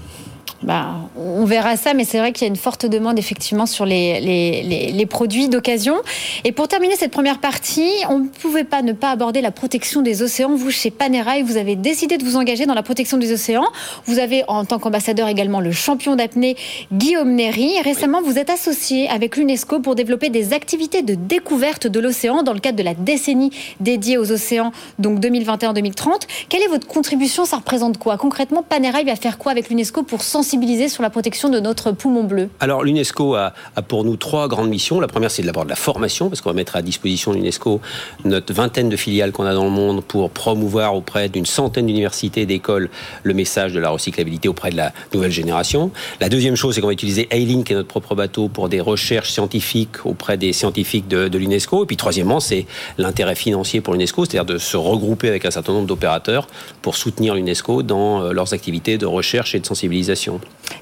Bah, 0.62 0.94
on 1.16 1.44
verra 1.44 1.76
ça, 1.76 1.92
mais 1.92 2.04
c'est 2.04 2.18
vrai 2.18 2.32
qu'il 2.32 2.46
y 2.46 2.48
a 2.48 2.48
une 2.48 2.56
forte 2.56 2.86
demande 2.86 3.18
effectivement 3.18 3.66
sur 3.66 3.84
les, 3.84 4.20
les, 4.20 4.92
les, 4.92 5.06
produits 5.06 5.48
d'occasion. 5.48 5.96
Et 6.44 6.52
pour 6.52 6.66
terminer 6.66 6.96
cette 6.96 7.10
première 7.10 7.38
partie, 7.38 7.90
on 8.08 8.20
ne 8.20 8.28
pouvait 8.28 8.64
pas 8.64 8.82
ne 8.82 8.92
pas 8.92 9.10
aborder 9.10 9.42
la 9.42 9.50
protection 9.50 10.00
des 10.00 10.22
océans. 10.22 10.54
Vous, 10.54 10.70
chez 10.70 10.90
Panerai, 10.90 11.42
vous 11.42 11.58
avez 11.58 11.76
décidé 11.76 12.16
de 12.16 12.24
vous 12.24 12.36
engager 12.36 12.64
dans 12.64 12.74
la 12.74 12.82
protection 12.82 13.18
des 13.18 13.32
océans. 13.32 13.66
Vous 14.06 14.18
avez 14.18 14.44
en 14.48 14.64
tant 14.64 14.78
qu'ambassadeur 14.78 15.28
également 15.28 15.60
le 15.60 15.72
champion 15.72 16.16
d'apnée 16.16 16.56
Guillaume 16.92 17.34
Néry. 17.34 17.80
Récemment, 17.82 18.22
vous 18.22 18.38
êtes 18.38 18.50
associé 18.50 19.08
avec 19.08 19.36
l'UNESCO 19.36 19.80
pour 19.80 19.94
développer 19.94 20.30
des 20.30 20.54
activités 20.54 21.02
de 21.02 21.14
découverte 21.14 21.86
de 21.86 22.00
l'océan 22.00 22.42
dans 22.42 22.54
le 22.54 22.60
cadre 22.60 22.78
de 22.78 22.82
la 22.82 22.94
décennie 22.94 23.50
dédiée 23.80 24.16
aux 24.16 24.32
océans, 24.32 24.72
donc 24.98 25.20
2021-2030. 25.20 26.22
Quelle 26.48 26.62
est 26.62 26.68
votre 26.68 26.86
contribution? 26.86 27.44
Ça 27.44 27.58
représente 27.58 27.98
quoi? 27.98 28.16
Concrètement, 28.16 28.62
Panerai 28.62 29.04
va 29.04 29.16
faire 29.16 29.36
quoi 29.36 29.52
avec 29.52 29.68
l'UNESCO 29.68 30.02
pour 30.02 30.22
sensibiliser 30.22 30.45
sur 30.88 31.02
la 31.02 31.10
protection 31.10 31.48
de 31.48 31.58
notre 31.58 31.90
poumon 31.90 32.24
bleu 32.24 32.48
Alors 32.60 32.84
l'UNESCO 32.84 33.34
a, 33.34 33.52
pour 33.88 34.04
nous 34.04 34.16
trois 34.16 34.46
grandes 34.46 34.68
missions. 34.68 35.00
La 35.00 35.08
première, 35.08 35.30
c'est 35.30 35.42
d'abord 35.42 35.64
de 35.64 35.70
la 35.70 35.76
formation, 35.76 36.28
parce 36.28 36.40
qu'on 36.40 36.50
va 36.50 36.54
mettre 36.54 36.76
à 36.76 36.82
disposition 36.82 37.32
de 37.32 37.38
l'UNESCO 37.38 37.80
notre 38.24 38.52
vingtaine 38.52 38.88
de 38.88 38.96
filiales 38.96 39.32
qu'on 39.32 39.44
a 39.44 39.54
dans 39.54 39.64
le 39.64 39.70
monde 39.70 40.04
pour 40.04 40.30
promouvoir 40.30 40.94
auprès 40.94 41.28
d'une 41.28 41.46
centaine 41.46 41.86
d'universités 41.86 42.46
d'écoles 42.46 42.90
le 43.24 43.34
message 43.34 43.72
de 43.72 43.80
la 43.80 43.90
recyclabilité 43.90 44.48
auprès 44.48 44.70
de 44.70 44.76
la 44.76 44.92
nouvelle 45.12 45.32
génération. 45.32 45.90
La 46.20 46.28
deuxième 46.28 46.54
chose, 46.54 46.74
c'est 46.74 46.80
qu'on 46.80 46.86
va 46.86 46.92
utiliser 46.92 47.26
Ailing, 47.30 47.64
qui 47.64 47.72
est 47.72 47.76
notre 47.76 47.88
propre 47.88 48.14
bateau, 48.14 48.48
pour 48.48 48.68
des 48.68 48.80
recherches 48.80 49.32
scientifiques 49.32 50.06
auprès 50.06 50.36
des 50.36 50.52
scientifiques 50.52 51.08
de, 51.08 51.28
de 51.28 51.38
l'UNESCO. 51.38 51.84
Et 51.84 51.86
puis 51.86 51.96
troisièmement, 51.96 52.38
c'est 52.38 52.66
l'intérêt 52.98 53.34
financier 53.34 53.80
pour 53.80 53.94
l'UNESCO, 53.94 54.24
c'est-à-dire 54.24 54.44
de 54.44 54.58
se 54.58 54.76
regrouper 54.76 55.28
avec 55.28 55.44
un 55.44 55.50
certain 55.50 55.72
nombre 55.72 55.88
d'opérateurs 55.88 56.46
pour 56.82 56.96
soutenir 56.96 57.34
l'UNESCO 57.34 57.82
dans 57.82 58.22
euh, 58.22 58.32
leurs 58.32 58.52
activités 58.54 58.96
de 58.96 59.06
recherche 59.06 59.54
et 59.54 59.60
de 59.60 59.66
sensibilisation. 59.66 60.35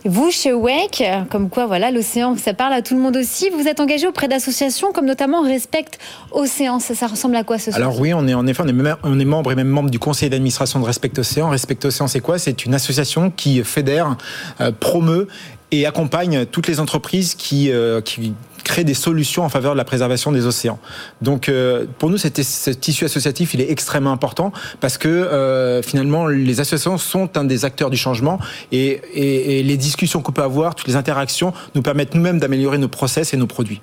Vous, 0.06 0.30
chez 0.30 0.52
WEC, 0.52 1.02
comme 1.30 1.49
quoi, 1.49 1.66
voilà, 1.66 1.90
l'océan, 1.90 2.37
ça 2.37 2.52
parle 2.52 2.75
à 2.75 2.82
tout 2.82 2.94
le 2.94 3.00
monde 3.00 3.16
aussi. 3.16 3.49
Vous 3.50 3.66
êtes 3.68 3.80
engagé 3.80 4.06
auprès 4.06 4.28
d'associations 4.28 4.92
comme 4.92 5.06
notamment 5.06 5.42
Respect 5.42 5.87
Océan. 6.30 6.78
Ça, 6.78 7.06
ressemble 7.06 7.37
à 7.37 7.44
quoi 7.44 7.58
ce 7.58 7.70
Alors 7.75 7.99
oui, 7.99 8.12
on 8.12 8.28
est 8.28 8.34
en 8.34 8.46
effet, 8.46 8.62
on 9.02 9.18
est, 9.18 9.25
membre 9.25 9.52
et 9.52 9.54
même 9.54 9.68
membre 9.68 9.88
du 9.88 9.99
conseil 9.99 10.28
d'administration 10.28 10.78
de 10.78 10.84
Respect 10.84 11.18
Océan. 11.18 11.49
Respect 11.49 11.78
Océan, 11.87 12.06
c'est 12.06 12.20
quoi? 12.20 12.38
C'est 12.38 12.66
une 12.66 12.75
association 12.75 13.30
qui 13.30 13.64
fédère, 13.64 14.16
euh, 14.61 14.73
promeut 14.73 15.26
et 15.70 15.87
accompagne 15.87 16.44
toutes 16.46 16.68
les 16.68 16.80
entreprises 16.80 17.34
qui, 17.34 17.70
euh, 17.73 18.00
qui 18.00 18.34
créer 18.64 18.85
des 18.85 18.94
solutions 18.94 19.44
en 19.44 19.49
faveur 19.49 19.73
de 19.73 19.78
la 19.78 19.85
préservation 19.85 20.33
des 20.33 20.47
océans. 20.47 20.78
Donc 21.23 21.49
euh, 21.49 21.87
pour 21.99 22.11
nous, 22.11 22.18
ce 22.18 22.28
tissu 22.28 23.04
associatif, 23.04 23.54
il 23.54 23.61
est 23.61 23.71
extrêmement 23.71 24.12
important 24.12 24.52
parce 24.80 24.99
que 24.99 25.09
euh, 25.09 25.83
finalement, 25.83 26.26
les 26.26 26.61
associations 26.61 26.99
sont 26.99 27.37
un 27.37 27.44
des 27.44 27.64
acteurs 27.64 27.90
du 27.90 27.97
changement 27.97 28.38
et, 28.73 29.00
et, 29.14 29.61
et 29.61 29.62
les 29.62 29.76
discussions 29.76 30.23
qu'on 30.23 30.33
peut 30.33 30.42
avoir, 30.42 30.75
toutes 30.75 30.88
les 30.88 30.97
interactions 30.97 31.52
nous 31.75 31.83
permettent 31.83 32.14
nous-mêmes 32.14 32.38
d'améliorer 32.38 32.78
nos 32.78 32.88
process 32.88 33.35
et 33.35 33.37
nos 33.37 33.47
produits. 33.47 33.80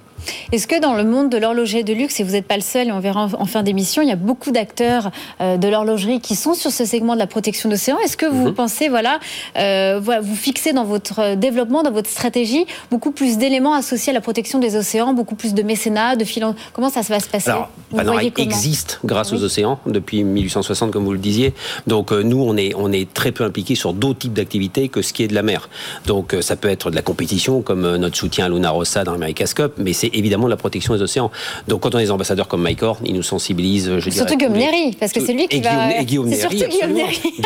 Est-ce 0.51 0.67
que 0.67 0.79
dans 0.79 0.93
le 0.93 1.03
monde 1.03 1.29
de 1.29 1.37
l'horlogerie 1.37 1.83
de 1.83 1.93
luxe, 1.93 2.19
et 2.19 2.23
vous 2.23 2.31
n'êtes 2.31 2.45
pas 2.45 2.55
le 2.55 2.61
seul, 2.61 2.87
et 2.87 2.91
on 2.91 2.99
verra 2.99 3.29
en 3.37 3.45
fin 3.45 3.63
d'émission, 3.63 4.01
il 4.01 4.09
y 4.09 4.11
a 4.11 4.17
beaucoup 4.17 4.51
d'acteurs 4.51 5.11
euh, 5.39 5.57
de 5.57 5.67
l'horlogerie 5.67 6.19
qui 6.19 6.35
sont 6.35 6.53
sur 6.53 6.71
ce 6.71 6.85
segment 6.85 7.13
de 7.13 7.19
la 7.19 7.27
protection 7.27 7.69
d'océan. 7.69 7.97
Est-ce 8.03 8.17
que 8.17 8.25
vous 8.25 8.47
mhm. 8.47 8.53
pensez, 8.53 8.89
voilà, 8.89 9.19
euh, 9.57 9.99
vous 10.01 10.35
fixez 10.35 10.73
dans 10.73 10.83
votre 10.83 11.35
développement, 11.35 11.83
dans 11.83 11.91
votre 11.91 12.09
stratégie, 12.09 12.65
beaucoup 12.89 13.11
plus 13.11 13.37
d'éléments 13.37 13.73
associés 13.73 14.11
à 14.11 14.13
la 14.13 14.21
protection 14.21 14.59
des 14.59 14.75
océans, 14.75 15.13
beaucoup 15.13 15.35
plus 15.35 15.53
de 15.53 15.63
mécénat, 15.63 16.15
de 16.15 16.25
filan 16.25 16.55
Comment 16.73 16.89
ça 16.89 17.01
va 17.01 17.19
se 17.19 17.29
passer? 17.29 17.51
Alors, 17.97 18.19
existe 18.37 18.99
grâce 19.03 19.33
aux 19.33 19.43
océans 19.43 19.79
depuis 19.85 20.23
1860, 20.23 20.91
comme 20.91 21.03
vous 21.03 21.13
le 21.13 21.19
disiez. 21.19 21.53
Donc 21.87 22.11
euh, 22.11 22.23
nous, 22.23 22.41
on 22.41 22.57
est, 22.57 22.73
on 22.75 22.91
est 22.91 23.11
très 23.13 23.31
peu 23.31 23.43
impliqués 23.43 23.75
sur 23.75 23.93
d'autres 23.93 24.19
types 24.19 24.33
d'activités 24.33 24.89
que 24.89 25.01
ce 25.01 25.13
qui 25.13 25.23
est 25.23 25.27
de 25.27 25.35
la 25.35 25.43
mer. 25.43 25.69
Donc 26.05 26.35
ça 26.41 26.55
peut 26.55 26.69
être 26.69 26.91
de 26.91 26.95
la 26.95 27.01
compétition, 27.01 27.61
comme 27.61 27.95
notre 27.97 28.17
soutien 28.17 28.45
à 28.45 28.49
Luna 28.49 28.69
Rossa 28.71 29.03
dans 29.03 29.13
l'America's 29.13 29.53
Cup, 29.53 29.73
mais 29.77 29.93
c'est 29.93 30.10
évidemment 30.13 30.45
de 30.45 30.51
la 30.51 30.57
protection 30.57 30.93
des 30.93 31.01
océans. 31.01 31.31
Donc 31.67 31.81
quand 31.81 31.95
on 31.95 31.99
est 31.99 32.03
des 32.03 32.11
ambassadeurs 32.11 32.47
comme 32.47 32.61
Mike 32.61 32.83
Horn, 32.83 32.99
il 33.05 33.15
nous 33.15 33.23
sensibilise, 33.23 33.99
je 33.99 34.09
Surtout 34.09 34.37
Guillaume 34.37 34.53
Néry, 34.53 34.95
parce 34.99 35.11
que 35.11 35.19
c'est 35.19 35.33
lui 35.33 35.47
qui 35.47 35.57
et 35.57 35.61
va... 35.61 35.99
et 35.99 36.05
Guillaume 36.05 36.27
Néry, 36.27 36.63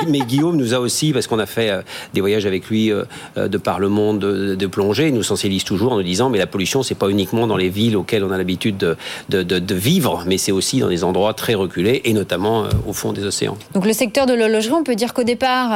Mais 0.08 0.20
Guillaume 0.20 0.58
nous 0.58 0.74
a 0.74 0.80
aussi, 0.80 1.14
parce 1.14 1.28
qu'on 1.28 1.40
a 1.40 1.46
fait 1.46 1.70
euh, 1.70 1.82
des 2.14 2.22
voyages 2.22 2.46
avec 2.46 2.68
lui 2.68 2.92
euh, 2.92 3.04
euh, 3.38 3.48
de 3.48 3.58
par 3.58 3.80
le 3.80 3.90
monde 3.90 4.20
de, 4.20 4.68
plongée, 4.68 5.08
il 5.08 5.14
nous 5.14 5.24
sensibilise 5.24 5.64
toujours 5.64 5.94
en 5.94 5.98
nous 5.98 6.04
disant, 6.04 6.30
mais 6.30 6.40
la 6.40 6.48
pollution, 6.48 6.84
c'est 6.84 6.96
pas 6.96 7.10
uniquement 7.10 7.48
dans 7.48 7.58
les 7.58 7.70
villes 7.70 7.96
auxquelles 7.96 8.24
on 8.24 8.32
a 8.32 8.38
l'habitude 8.38 8.78
de, 8.78 8.98
de, 9.30 9.44
de, 9.44 9.76
vivre, 9.76 10.24
mais 10.26 10.38
c'est 10.38 10.52
aussi 10.52 10.80
dans 10.80 10.90
des 10.90 11.04
endroits 11.04 11.34
très 11.34 11.54
reculés, 11.54 12.02
et 12.04 12.14
notamment 12.14 12.66
au 12.88 12.94
fond 12.94 13.14
des 13.14 13.24
océans. 13.26 13.58
Donc 13.74 13.86
le 13.86 13.94
secteur 13.94 14.26
de 14.26 14.34
l'horlogerie, 14.34 14.74
on 14.74 14.84
peut 14.84 14.96
dire 14.96 15.14
qu'au 15.14 15.24
départ, 15.24 15.72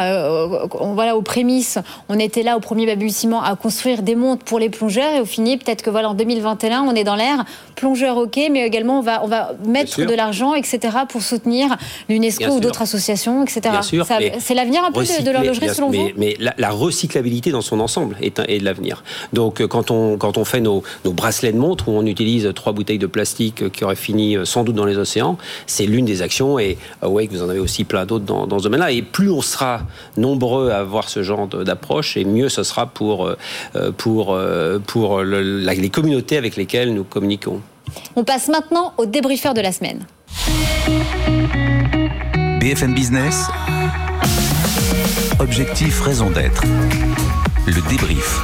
on, 0.80 0.94
voilà, 0.94 1.16
aux 1.16 1.22
prémices, 1.22 1.78
on 2.10 2.18
était 2.18 2.44
là 2.44 2.58
au 2.58 2.60
premier 2.60 2.88
balbutiement 2.88 3.44
à 3.44 3.56
construire 3.56 4.02
des 4.02 4.16
montres 4.16 4.44
pour 4.44 4.60
les 4.60 4.70
plongeurs, 4.70 5.14
et 5.14 5.22
au 5.22 5.26
fini, 5.26 5.58
peut-être 5.58 5.84
que 5.84 5.90
voilà, 5.90 6.10
en 6.10 6.16
2021, 6.16 6.79
on 6.88 6.96
est 6.96 7.04
dans 7.04 7.16
l'air, 7.16 7.46
plongeur 7.76 8.18
ok, 8.18 8.40
mais 8.52 8.66
également 8.66 9.00
on 9.00 9.02
va, 9.02 9.24
on 9.24 9.28
va 9.28 9.52
mettre 9.66 10.06
de 10.06 10.14
l'argent, 10.14 10.54
etc., 10.54 10.80
pour 11.08 11.22
soutenir 11.22 11.78
l'UNESCO 12.10 12.52
ou 12.52 12.60
d'autres 12.60 12.82
associations, 12.82 13.44
etc. 13.44 13.62
C'est 14.40 14.54
l'avenir 14.54 14.84
un 14.84 14.92
peu 14.92 15.04
de, 15.04 15.32
l'horlogerie 15.32 15.70
selon 15.70 15.92
vous? 15.92 16.10
Mais 16.18 16.38
la, 16.40 16.70
recyclabilité 16.70 17.52
dans 17.52 17.62
son 17.62 17.80
ensemble 17.80 18.16
est, 18.22 18.40
est 18.48 18.60
de 18.60 18.66
l'avenir. 18.66 19.04
Donc 19.34 19.62
euh, 19.62 19.68
quand 19.68 19.92
on, 19.92 20.18
quand 20.18 20.38
on 20.38 20.46
fait 20.46 20.62
nos, 20.62 20.84
nos, 21.04 21.14
bracelets 21.14 21.52
de 21.52 21.58
montre 21.58 21.90
où 21.90 21.92
on 21.92 22.06
utilise 22.06 22.52
trois 22.56 22.74
bouteilles 22.74 23.00
de 23.00 23.08
plastique 23.08 23.72
qui 23.72 23.84
auraient 23.84 23.96
fini 23.96 24.38
euh, 24.38 24.46
sans 24.46 24.64
doute 24.64 24.76
dans 24.76 24.86
les 24.86 24.98
océans, 24.98 25.38
c'est 25.66 25.86
l'une 25.86 26.06
des 26.06 26.22
actions 26.22 26.60
et 26.60 26.78
ouais, 27.02 27.28
vous 27.32 27.44
en 27.44 27.50
avez 27.50 27.60
aussi 27.60 27.84
plein 27.84 28.06
d'autres 28.06 28.26
dans, 28.26 28.48
dans, 28.48 28.60
ce 28.60 28.64
domaine-là. 28.64 28.92
Et 28.92 29.02
plus 29.02 29.30
on 29.30 29.42
sera 29.42 29.82
nombreux 30.18 30.70
à 30.70 30.80
avoir 30.80 31.10
ce 31.10 31.24
genre 31.24 31.48
d'approche, 31.48 32.18
et 32.18 32.26
mieux 32.26 32.50
ce 32.50 32.64
sera 32.64 32.88
pour, 32.88 33.28
euh, 33.28 33.92
pour, 33.98 34.38
pour 34.88 35.22
les 35.22 35.90
communautés 35.90 36.38
avec 36.38 36.56
nous 36.74 37.04
communiquons. 37.04 37.62
On 38.16 38.24
passe 38.24 38.48
maintenant 38.48 38.94
au 38.98 39.06
débriefeur 39.06 39.54
de 39.54 39.62
la 39.62 39.72
semaine. 39.72 40.06
BFM 42.60 42.94
Business. 42.94 43.48
Objectif, 45.40 46.02
raison 46.02 46.30
d'être. 46.30 46.64
Le 47.66 47.90
débrief. 47.90 48.40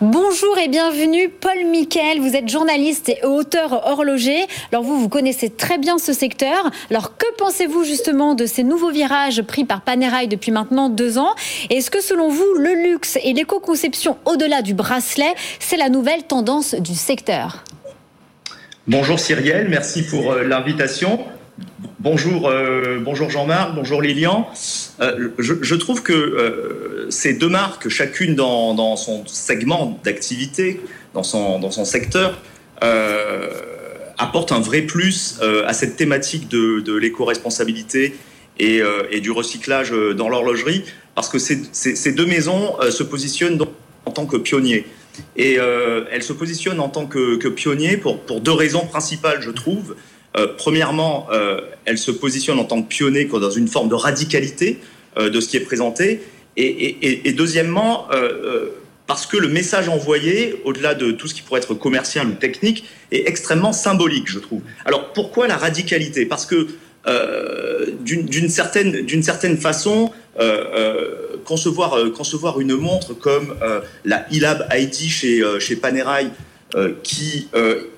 Bonjour 0.00 0.58
et 0.58 0.66
bienvenue, 0.66 1.28
Paul 1.28 1.66
Miquel. 1.70 2.20
Vous 2.20 2.34
êtes 2.34 2.48
journaliste 2.48 3.08
et 3.08 3.24
auteur 3.24 3.86
horloger. 3.86 4.44
Alors 4.72 4.82
vous, 4.82 4.98
vous 4.98 5.08
connaissez 5.08 5.50
très 5.50 5.78
bien 5.78 5.98
ce 5.98 6.12
secteur. 6.12 6.72
Alors 6.90 7.16
que 7.16 7.26
pensez-vous 7.38 7.84
justement 7.84 8.34
de 8.34 8.44
ces 8.44 8.64
nouveaux 8.64 8.90
virages 8.90 9.42
pris 9.42 9.64
par 9.64 9.82
Panerai 9.82 10.26
depuis 10.26 10.50
maintenant 10.50 10.88
deux 10.88 11.16
ans? 11.16 11.34
Est-ce 11.70 11.92
que 11.92 12.02
selon 12.02 12.28
vous, 12.28 12.54
le 12.58 12.74
luxe 12.74 13.18
et 13.22 13.32
l'éco-conception 13.34 14.18
au-delà 14.24 14.62
du 14.62 14.74
bracelet, 14.74 15.32
c'est 15.60 15.76
la 15.76 15.88
nouvelle 15.88 16.24
tendance 16.24 16.74
du 16.74 16.94
secteur? 16.94 17.62
Bonjour 18.88 19.20
Cyrielle, 19.20 19.68
merci 19.68 20.02
pour 20.02 20.32
euh, 20.32 20.42
l'invitation. 20.42 21.20
Bonjour, 22.00 22.48
euh, 22.48 22.98
bonjour 23.00 23.30
Jean-Marc, 23.30 23.76
bonjour 23.76 24.02
Lilian. 24.02 24.48
Euh, 25.00 25.30
je, 25.38 25.74
trouve 25.74 26.02
que 26.02 27.06
ces 27.10 27.34
deux 27.34 27.48
marques, 27.48 27.88
chacune 27.88 28.34
dans, 28.34 28.96
son 28.96 29.26
segment 29.26 29.98
d'activité, 30.04 30.80
dans 31.14 31.22
son, 31.22 31.58
dans 31.58 31.70
son 31.70 31.84
secteur, 31.84 32.40
apportent 34.18 34.52
un 34.52 34.60
vrai 34.60 34.82
plus 34.82 35.40
à 35.66 35.72
cette 35.72 35.96
thématique 35.96 36.48
de, 36.48 36.96
l'éco-responsabilité 36.96 38.14
et, 38.58 38.82
du 39.20 39.30
recyclage 39.32 39.90
dans 39.90 40.28
l'horlogerie, 40.28 40.84
parce 41.14 41.28
que 41.28 41.38
ces, 41.38 42.12
deux 42.12 42.26
maisons 42.26 42.76
se 42.90 43.02
positionnent 43.02 43.60
en 44.06 44.10
tant 44.10 44.26
que 44.26 44.36
pionniers. 44.36 44.86
Et 45.36 45.58
euh, 45.58 46.04
elle 46.10 46.22
se 46.22 46.32
positionne 46.32 46.80
en 46.80 46.88
tant 46.88 47.06
que, 47.06 47.48
pionnier 47.48 47.96
pour, 47.96 48.20
pour, 48.20 48.40
deux 48.40 48.52
raisons 48.52 48.86
principales, 48.86 49.40
je 49.40 49.50
trouve. 49.50 49.96
Premièrement, 50.56 51.28
elle 51.84 51.98
se 51.98 52.10
positionne 52.10 52.58
en 52.58 52.64
tant 52.64 52.82
que 52.82 52.88
pionnier 52.88 53.26
dans 53.26 53.50
une 53.50 53.68
forme 53.68 53.88
de 53.88 53.94
radicalité 53.94 54.78
de 55.16 55.40
ce 55.40 55.48
qui 55.48 55.56
est 55.56 55.60
présenté. 55.60 56.22
Et, 56.56 57.32
deuxièmement, 57.36 58.08
parce 59.06 59.26
que 59.26 59.36
le 59.36 59.48
message 59.48 59.88
envoyé, 59.88 60.60
au-delà 60.64 60.94
de 60.94 61.12
tout 61.12 61.28
ce 61.28 61.34
qui 61.34 61.42
pourrait 61.42 61.60
être 61.60 61.74
commercial 61.74 62.26
ou 62.26 62.32
technique, 62.32 62.84
est 63.12 63.28
extrêmement 63.28 63.72
symbolique, 63.72 64.28
je 64.28 64.38
trouve. 64.38 64.62
Alors 64.84 65.12
pourquoi 65.12 65.46
la 65.46 65.56
radicalité? 65.56 66.26
Parce 66.26 66.46
que 66.46 66.68
euh, 67.06 67.86
d'une 68.00 68.48
certaine, 68.48 69.58
façon, 69.58 70.10
euh, 70.40 70.64
euh, 70.74 71.36
concevoir, 71.44 71.98
concevoir 72.16 72.60
une 72.60 72.76
montre 72.76 73.12
comme 73.12 73.54
la 74.04 74.26
ILAB 74.30 74.66
ID 74.72 74.94
chez, 75.10 75.42
chez 75.60 75.76
Panerai, 75.76 76.28
qui 77.02 77.48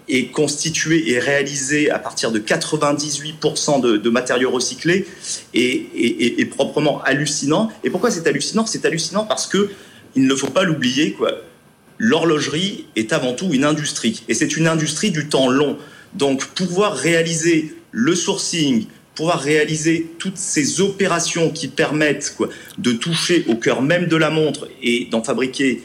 est 0.09 0.26
constituée 0.26 1.11
et 1.11 1.18
réalisée 1.18 1.90
à 1.90 1.99
partir 1.99 2.30
de 2.30 2.38
98% 2.38 3.80
de, 3.80 4.11
matériaux 4.11 4.50
recyclés, 4.50 5.06
est, 5.54 6.50
proprement 6.50 7.02
hallucinant. 7.02 7.71
Et 7.85 7.90
pourquoi 7.90 8.11
c'est 8.11 8.26
hallucinant? 8.26 8.66
C'est 8.66 8.85
hallucinant 8.85 9.25
parce 9.25 9.47
que 9.47 9.71
il 10.14 10.26
ne 10.26 10.35
faut 10.35 10.50
pas 10.50 10.64
l'oublier. 10.64 11.16
L'horlogerie 11.99 12.87
est 12.97 13.12
avant 13.12 13.33
tout 13.33 13.49
une 13.52 13.64
industrie, 13.64 14.23
et 14.28 14.35
c'est 14.35 14.56
une 14.56 14.66
industrie 14.66 15.11
du 15.11 15.28
temps 15.28 15.49
long. 15.49 15.78
Donc, 16.14 16.47
pouvoir 16.49 16.95
réaliser 16.95 17.75
le 17.90 18.14
sourcing, 18.14 18.87
pouvoir 19.14 19.40
réaliser 19.40 20.11
toutes 20.18 20.37
ces 20.37 20.80
opérations 20.80 21.50
qui 21.50 21.68
permettent 21.68 22.37
de 22.78 22.92
toucher 22.92 23.45
au 23.49 23.56
cœur 23.56 23.83
même 23.83 24.06
de 24.06 24.16
la 24.16 24.30
montre 24.30 24.68
et 24.83 25.06
d'en 25.11 25.23
fabriquer 25.23 25.83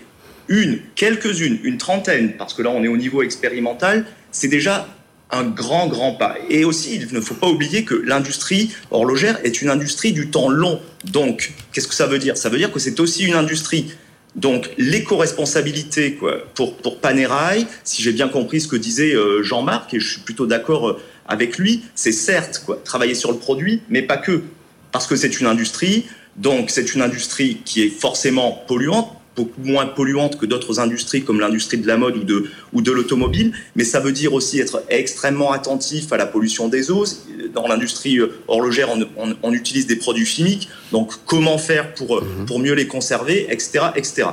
une, 0.51 0.79
quelques-unes, 0.96 1.60
une 1.63 1.77
trentaine, 1.77 2.34
parce 2.38 2.53
que 2.53 2.62
là 2.62 2.70
on 2.70 2.84
est 2.84 2.89
au 2.89 2.98
niveau 2.98 3.24
expérimental, 3.24 4.05
c'est 4.31 4.50
déjà 4.50 4.88
un 5.31 5.43
grand, 5.43 5.88
grand 5.88 6.13
pas. 6.13 6.36
Et 6.50 6.65
aussi, 6.65 6.96
il 6.96 7.13
ne 7.13 7.22
faut 7.22 7.36
pas 7.36 7.48
oublier 7.48 7.86
que 7.86 7.96
l'industrie 7.96 8.72
horlogère 8.91 9.39
est 9.46 9.62
une 9.62 9.70
industrie 9.70 10.12
du 10.12 10.29
temps 10.29 10.50
long. 10.50 10.81
Donc, 11.05 11.53
qu'est-ce 11.72 11.88
que 11.88 11.96
ça 11.96 12.05
veut 12.05 12.20
dire? 12.20 12.36
Ça 12.36 12.50
veut 12.50 12.58
dire 12.58 12.70
que 12.70 12.79
c'est 12.79 13.00
aussi 13.00 13.24
une 13.24 13.36
industrie 13.36 13.93
donc 14.36 14.70
l'éco-responsabilité 14.77 16.17
pour, 16.55 16.77
pour 16.77 17.00
Panerai, 17.00 17.65
si 17.84 18.01
j'ai 18.01 18.13
bien 18.13 18.29
compris 18.29 18.62
ce 18.62 18.67
que 18.67 18.77
disait 18.77 19.13
euh, 19.13 19.43
Jean-Marc, 19.43 19.93
et 19.93 20.00
je 20.00 20.10
suis 20.10 20.22
plutôt 20.22 20.46
d'accord 20.46 20.89
euh, 20.89 21.01
avec 21.27 21.58
lui, 21.58 21.84
c'est 21.96 22.13
certes 22.13 22.63
quoi, 22.65 22.79
travailler 22.84 23.15
sur 23.15 23.31
le 23.31 23.38
produit, 23.38 23.81
mais 23.89 24.01
pas 24.01 24.17
que, 24.17 24.43
parce 24.91 25.05
que 25.08 25.17
c'est 25.17 25.39
une 25.41 25.48
industrie, 25.48 26.05
donc 26.38 26.70
c'est 26.70 26.96
une 26.96 27.01
industrie 27.01 27.58
qui 27.65 27.84
est 27.84 27.89
forcément 27.89 28.63
polluante, 28.67 29.12
beaucoup 29.35 29.61
moins 29.63 29.85
polluante 29.85 30.38
que 30.38 30.45
d'autres 30.45 30.79
industries 30.79 31.23
comme 31.23 31.39
l'industrie 31.39 31.77
de 31.77 31.88
la 31.88 31.97
mode 31.97 32.17
ou 32.17 32.23
de, 32.23 32.45
ou 32.73 32.81
de 32.81 32.91
l'automobile, 32.91 33.53
mais 33.75 33.83
ça 33.83 34.00
veut 34.00 34.11
dire 34.11 34.33
aussi 34.33 34.59
être 34.59 34.83
extrêmement 34.89 35.51
attentif 35.51 36.11
à 36.11 36.17
la 36.17 36.25
pollution 36.25 36.67
des 36.67 36.91
eaux. 36.91 37.05
Dans 37.53 37.67
l'industrie 37.67 38.17
euh, 38.17 38.33
horlogère, 38.47 38.89
on, 39.17 39.53
utilise 39.53 39.88
des 39.88 39.95
produits 39.95 40.25
chimiques, 40.25 40.69
donc 40.91 41.13
comment 41.25 41.57
faire 41.57 41.93
pour, 41.93 42.17
euh, 42.17 42.21
mhm. 42.39 42.45
pour 42.45 42.59
mieux 42.59 42.73
les 42.73 42.88
conserver, 42.88 43.47
etc. 43.50 43.85
etc. 43.95 44.27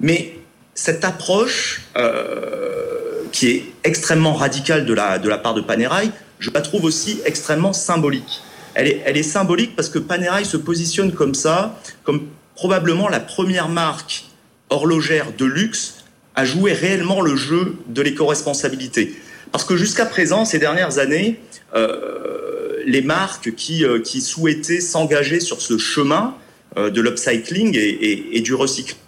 Mais 0.00 0.36
cette 0.74 1.04
approche 1.04 1.82
euh, 1.96 3.22
qui 3.32 3.48
est 3.48 3.64
extrêmement 3.84 4.34
radicale 4.34 4.84
de 4.84 4.92
la, 4.92 5.18
de 5.18 5.28
la 5.28 5.38
part 5.38 5.54
de 5.54 5.60
Panerai, 5.60 6.10
je 6.40 6.50
la 6.50 6.60
trouve 6.60 6.84
aussi 6.84 7.20
extrêmement 7.24 7.72
symbolique. 7.72 8.42
Elle 8.74 8.88
est, 8.88 9.02
elle 9.06 9.16
est 9.16 9.22
symbolique 9.22 9.76
parce 9.76 9.88
que 9.88 9.98
Panerai 9.98 10.44
se 10.44 10.56
positionne 10.56 11.12
comme 11.12 11.34
ça, 11.34 11.80
comme 12.02 12.26
probablement 12.54 13.08
la 13.08 13.20
première 13.20 13.68
marque 13.68 14.24
horlogère 14.70 15.32
de 15.36 15.44
luxe 15.44 16.04
à 16.34 16.44
jouer 16.44 16.72
réellement 16.72 17.20
le 17.20 17.36
jeu 17.36 17.76
de 17.86 18.02
l'éco-responsabilité. 18.02 19.14
Parce 19.52 19.64
que 19.64 19.76
jusqu'à 19.76 20.06
présent, 20.06 20.44
ces 20.44 20.58
dernières 20.58 20.98
années, 20.98 21.40
euh, 21.74 22.82
les 22.86 23.02
marques 23.02 23.54
qui, 23.54 23.84
euh, 23.84 24.00
qui 24.00 24.20
souhaitaient 24.20 24.80
s'engager 24.80 25.40
sur 25.40 25.60
ce 25.60 25.78
chemin 25.78 26.34
euh, 26.76 26.90
de 26.90 27.00
l'upcycling 27.00 27.76
et, 27.76 28.40
du 28.40 28.54
recyclage 28.54 28.98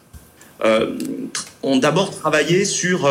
ont 1.63 1.77
d'abord 1.77 2.17
travaillé 2.17 2.65
sur, 2.65 3.11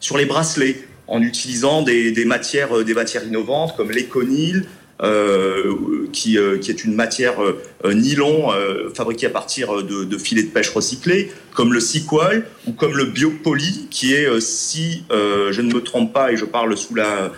sur 0.00 0.16
les 0.16 0.24
bracelets 0.24 0.86
en 1.08 1.20
utilisant 1.20 1.82
des, 1.82 2.10
des 2.10 2.24
matières, 2.24 2.84
des 2.84 2.94
matières 2.94 3.24
innovantes 3.24 3.76
comme 3.76 3.90
l'éconil, 3.90 4.64
qui, 4.98 6.38
euh, 6.38 6.58
qui, 6.58 6.70
est 6.70 6.84
une 6.84 6.94
matière 6.94 7.34
euh, 7.42 7.92
nylon 7.92 8.48
fabriquée 8.94 9.26
à 9.26 9.30
partir 9.30 9.82
de, 9.82 10.18
filets 10.18 10.44
de 10.44 10.48
pêche 10.48 10.70
recyclés, 10.70 11.30
comme 11.54 11.72
le 11.72 11.80
Sequal 11.80 12.46
ou 12.66 12.72
comme 12.72 12.96
le 12.96 13.04
Biopoly, 13.04 13.88
qui 13.90 14.14
est, 14.14 14.40
si 14.40 15.04
je 15.10 15.60
ne 15.60 15.72
me 15.72 15.80
trompe 15.80 16.12
pas, 16.12 16.32
et 16.32 16.36
je 16.36 16.44
parle 16.44 16.76
sous 16.76 16.94
la 16.94 17.32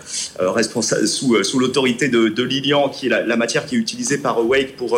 sous, 1.05 1.43
sous 1.43 1.59
l'autorité 1.59 2.07
de, 2.07 2.29
de, 2.29 2.43
Lilian, 2.43 2.89
qui 2.89 3.07
est 3.07 3.09
la, 3.09 3.25
la, 3.25 3.35
matière 3.35 3.65
qui 3.65 3.75
est 3.75 3.79
utilisée 3.79 4.17
par 4.17 4.45
Wake 4.45 4.75
pour 4.75 4.97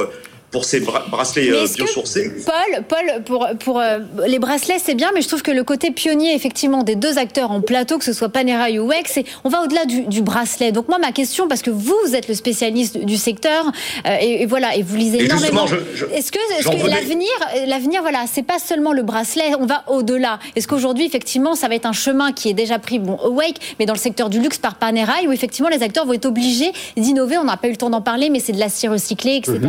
pour 0.51 0.65
ces 0.65 0.81
bracelets 0.81 1.49
euh, 1.49 1.65
biosourcés. 1.75 2.31
Paul, 2.45 2.83
Paul, 2.87 3.23
pour, 3.23 3.47
pour 3.59 3.79
euh, 3.79 3.99
les 4.27 4.37
bracelets, 4.37 4.79
c'est 4.83 4.95
bien, 4.95 5.11
mais 5.15 5.21
je 5.21 5.27
trouve 5.29 5.41
que 5.41 5.51
le 5.51 5.63
côté 5.63 5.91
pionnier, 5.91 6.35
effectivement, 6.35 6.83
des 6.83 6.95
deux 6.95 7.17
acteurs 7.17 7.51
en 7.51 7.61
plateau, 7.61 7.97
que 7.97 8.03
ce 8.03 8.11
soit 8.11 8.27
Panerai 8.27 8.77
ou 8.77 8.87
Wex, 8.87 9.19
on 9.45 9.49
va 9.49 9.61
au-delà 9.63 9.85
du, 9.85 10.21
bracelet. 10.21 10.73
Donc 10.73 10.89
moi, 10.89 10.99
ma 10.99 11.13
question, 11.13 11.47
parce 11.47 11.61
que 11.61 11.69
vous, 11.69 11.95
vous 12.05 12.15
êtes 12.15 12.27
le 12.27 12.35
spécialiste 12.35 12.97
du 12.97 13.15
secteur, 13.15 13.65
euh, 14.05 14.17
et, 14.19 14.45
voilà, 14.45 14.75
et 14.75 14.83
vous 14.83 14.95
lisez 14.97 15.23
énormément. 15.23 15.65
Est-ce 16.13 16.31
que, 16.31 16.37
est 16.59 16.63
que 16.63 16.87
l'avenir, 16.87 17.29
l'avenir, 17.65 18.01
voilà, 18.01 18.25
c'est 18.31 18.43
pas 18.43 18.59
seulement 18.59 18.91
le 18.91 19.03
bracelet, 19.03 19.53
on 19.57 19.65
va 19.65 19.85
au-delà. 19.87 20.39
Est-ce 20.57 20.67
qu'aujourd'hui, 20.67 21.05
effectivement, 21.05 21.55
ça 21.55 21.69
va 21.69 21.75
être 21.75 21.85
un 21.85 21.93
chemin 21.93 22.33
qui 22.33 22.49
est 22.49 22.53
déjà 22.53 22.77
pris, 22.77 22.99
bon, 22.99 23.17
au 23.23 23.29
Wake, 23.29 23.75
mais 23.79 23.85
dans 23.85 23.93
le 23.93 23.99
secteur 23.99 24.29
du 24.29 24.41
luxe 24.41 24.57
par 24.57 24.75
Panerai, 24.75 25.27
où 25.27 25.31
effectivement 25.31 25.69
les 25.69 25.81
acteurs 25.81 26.05
vont 26.05 26.13
être 26.13 26.25
obligés 26.25 26.73
d'innover. 26.97 27.37
On 27.37 27.45
n'a 27.45 27.55
pas 27.55 27.67
eu 27.67 27.71
le 27.71 27.77
temps 27.77 27.89
d'en 27.89 28.01
parler, 28.01 28.29
mais 28.29 28.39
c'est 28.39 28.51
de 28.51 28.59
l'acier 28.59 28.89
recyclé, 28.89 29.37
etc. 29.37 29.59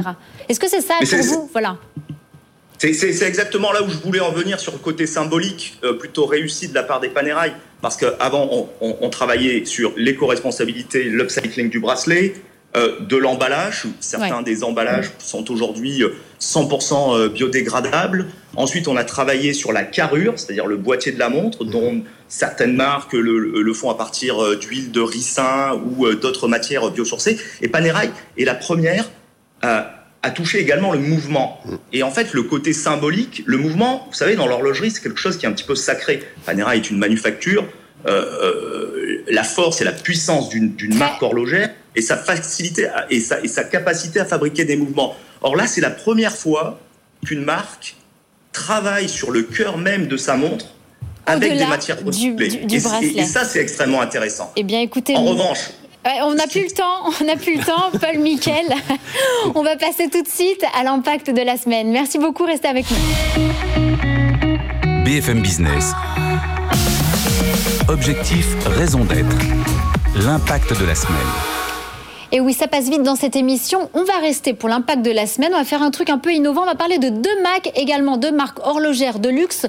Est-ce 0.52 0.60
que 0.60 0.68
c'est 0.68 0.82
ça 0.82 0.98
pour 1.00 1.24
vous? 1.24 1.48
Voilà. 1.50 1.78
C'est 2.76 3.22
exactement 3.22 3.72
là 3.72 3.82
où 3.82 3.88
je 3.88 3.96
voulais 3.96 4.20
en 4.20 4.32
venir 4.32 4.60
sur 4.60 4.72
le 4.72 4.78
côté 4.78 5.06
symbolique, 5.06 5.78
euh, 5.82 5.94
plutôt 5.94 6.26
réussi 6.26 6.68
de 6.68 6.74
la 6.74 6.82
part 6.82 7.00
des 7.00 7.08
Panerai. 7.08 7.52
Parce 7.80 7.96
qu'avant, 7.96 8.68
on, 8.82 9.08
travaillait 9.08 9.64
sur 9.64 9.94
l'éco-responsabilité, 9.96 11.04
l'upcycling 11.04 11.70
du 11.70 11.80
bracelet, 11.80 12.34
euh, 12.76 13.00
de 13.00 13.16
l'emballage. 13.16 13.84
Certains 14.00 14.42
des 14.42 14.62
emballages 14.62 15.10
sont 15.18 15.50
aujourd'hui 15.50 16.04
100% 16.38 17.16
euh, 17.16 17.28
biodégradables. 17.30 18.26
Ensuite, 18.54 18.88
on 18.88 18.96
a 18.98 19.04
travaillé 19.04 19.54
sur 19.54 19.72
la 19.72 19.84
carrure, 19.84 20.34
c'est-à-dire 20.36 20.66
le 20.66 20.76
boîtier 20.76 21.12
de 21.12 21.18
la 21.18 21.30
montre, 21.30 21.64
dont 21.64 22.02
certaines 22.28 22.76
marques 22.76 23.14
le, 23.14 23.72
font 23.72 23.88
à 23.88 23.96
partir 23.96 24.58
d'huile 24.58 24.92
de 24.92 25.00
ricin 25.00 25.80
ou 25.86 26.12
d'autres 26.12 26.46
matières 26.46 26.90
biosourcées. 26.90 27.38
Et 27.62 27.68
Panerai 27.68 28.10
est 28.36 28.44
la 28.44 28.54
première 28.54 29.08
à 29.62 30.01
a 30.22 30.30
touché 30.30 30.60
également 30.60 30.92
le 30.92 31.00
mouvement. 31.00 31.60
Et 31.92 32.02
en 32.02 32.10
fait, 32.10 32.32
le 32.32 32.44
côté 32.44 32.72
symbolique, 32.72 33.42
le 33.44 33.56
mouvement, 33.56 34.06
vous 34.08 34.14
savez, 34.14 34.36
dans 34.36 34.46
l'horlogerie, 34.46 34.90
c'est 34.90 35.02
quelque 35.02 35.18
chose 35.18 35.36
qui 35.36 35.46
est 35.46 35.48
un 35.48 35.52
petit 35.52 35.64
peu 35.64 35.74
sacré. 35.74 36.22
Panera 36.46 36.76
est 36.76 36.90
une 36.90 36.98
manufacture. 36.98 37.64
Euh, 38.06 38.10
euh, 38.10 39.24
la 39.28 39.44
force 39.44 39.80
et 39.80 39.84
la 39.84 39.92
puissance 39.92 40.48
d'une 40.48 40.94
marque 40.96 41.22
horlogère 41.22 41.70
et 41.94 42.02
sa 42.02 42.16
facilité 42.16 42.88
et 43.10 43.20
sa, 43.20 43.40
et 43.40 43.48
sa 43.48 43.62
capacité 43.62 44.18
à 44.18 44.24
fabriquer 44.24 44.64
des 44.64 44.76
mouvements. 44.76 45.14
Or 45.40 45.54
là, 45.54 45.66
c'est 45.68 45.80
la 45.80 45.90
première 45.90 46.36
fois 46.36 46.80
qu'une 47.24 47.44
marque 47.44 47.94
travaille 48.52 49.08
sur 49.08 49.30
le 49.30 49.42
cœur 49.42 49.78
même 49.78 50.08
de 50.08 50.16
sa 50.16 50.36
montre 50.36 50.66
avec 51.26 51.56
des 51.56 51.66
matières 51.66 52.04
recyclées. 52.04 52.48
Du, 52.48 52.74
et, 52.74 53.18
et, 53.18 53.24
ça, 53.24 53.44
c'est 53.44 53.60
extrêmement 53.60 54.00
intéressant. 54.00 54.52
Eh 54.56 54.64
bien, 54.64 54.80
écoutez, 54.80 55.16
en 55.16 55.24
revanche, 55.24 55.70
on 56.04 56.34
n'a 56.34 56.46
plus 56.46 56.64
le 56.64 56.70
temps, 56.70 57.10
on 57.20 57.24
n'a 57.24 57.36
plus 57.36 57.56
le 57.56 57.64
temps, 57.64 57.90
Paul 58.00 58.18
Mickel. 58.18 58.66
On 59.54 59.62
va 59.62 59.76
passer 59.76 60.08
tout 60.08 60.22
de 60.22 60.28
suite 60.28 60.64
à 60.78 60.82
l'impact 60.84 61.30
de 61.30 61.42
la 61.42 61.56
semaine. 61.56 61.90
Merci 61.90 62.18
beaucoup, 62.18 62.44
restez 62.44 62.68
avec 62.68 62.86
nous. 62.90 62.96
BFM 65.04 65.40
Business. 65.42 65.92
Objectif, 67.88 68.46
raison 68.66 69.04
d'être. 69.04 69.36
L'impact 70.24 70.78
de 70.78 70.86
la 70.86 70.94
semaine. 70.94 71.18
Et 72.34 72.40
oui, 72.40 72.54
ça 72.54 72.66
passe 72.66 72.88
vite 72.88 73.02
dans 73.02 73.16
cette 73.16 73.36
émission. 73.36 73.90
On 73.92 74.04
va 74.04 74.18
rester 74.22 74.54
pour 74.54 74.70
l'impact 74.70 75.02
de 75.02 75.10
la 75.10 75.26
semaine. 75.26 75.50
On 75.52 75.58
va 75.58 75.64
faire 75.64 75.82
un 75.82 75.90
truc 75.90 76.08
un 76.08 76.16
peu 76.16 76.32
innovant. 76.32 76.62
On 76.62 76.66
va 76.66 76.74
parler 76.74 76.96
de 76.96 77.10
deux 77.10 77.42
Mac, 77.42 77.70
également 77.74 78.16
deux 78.16 78.32
marques 78.32 78.58
horlogères 78.64 79.18
de 79.18 79.28
luxe 79.28 79.66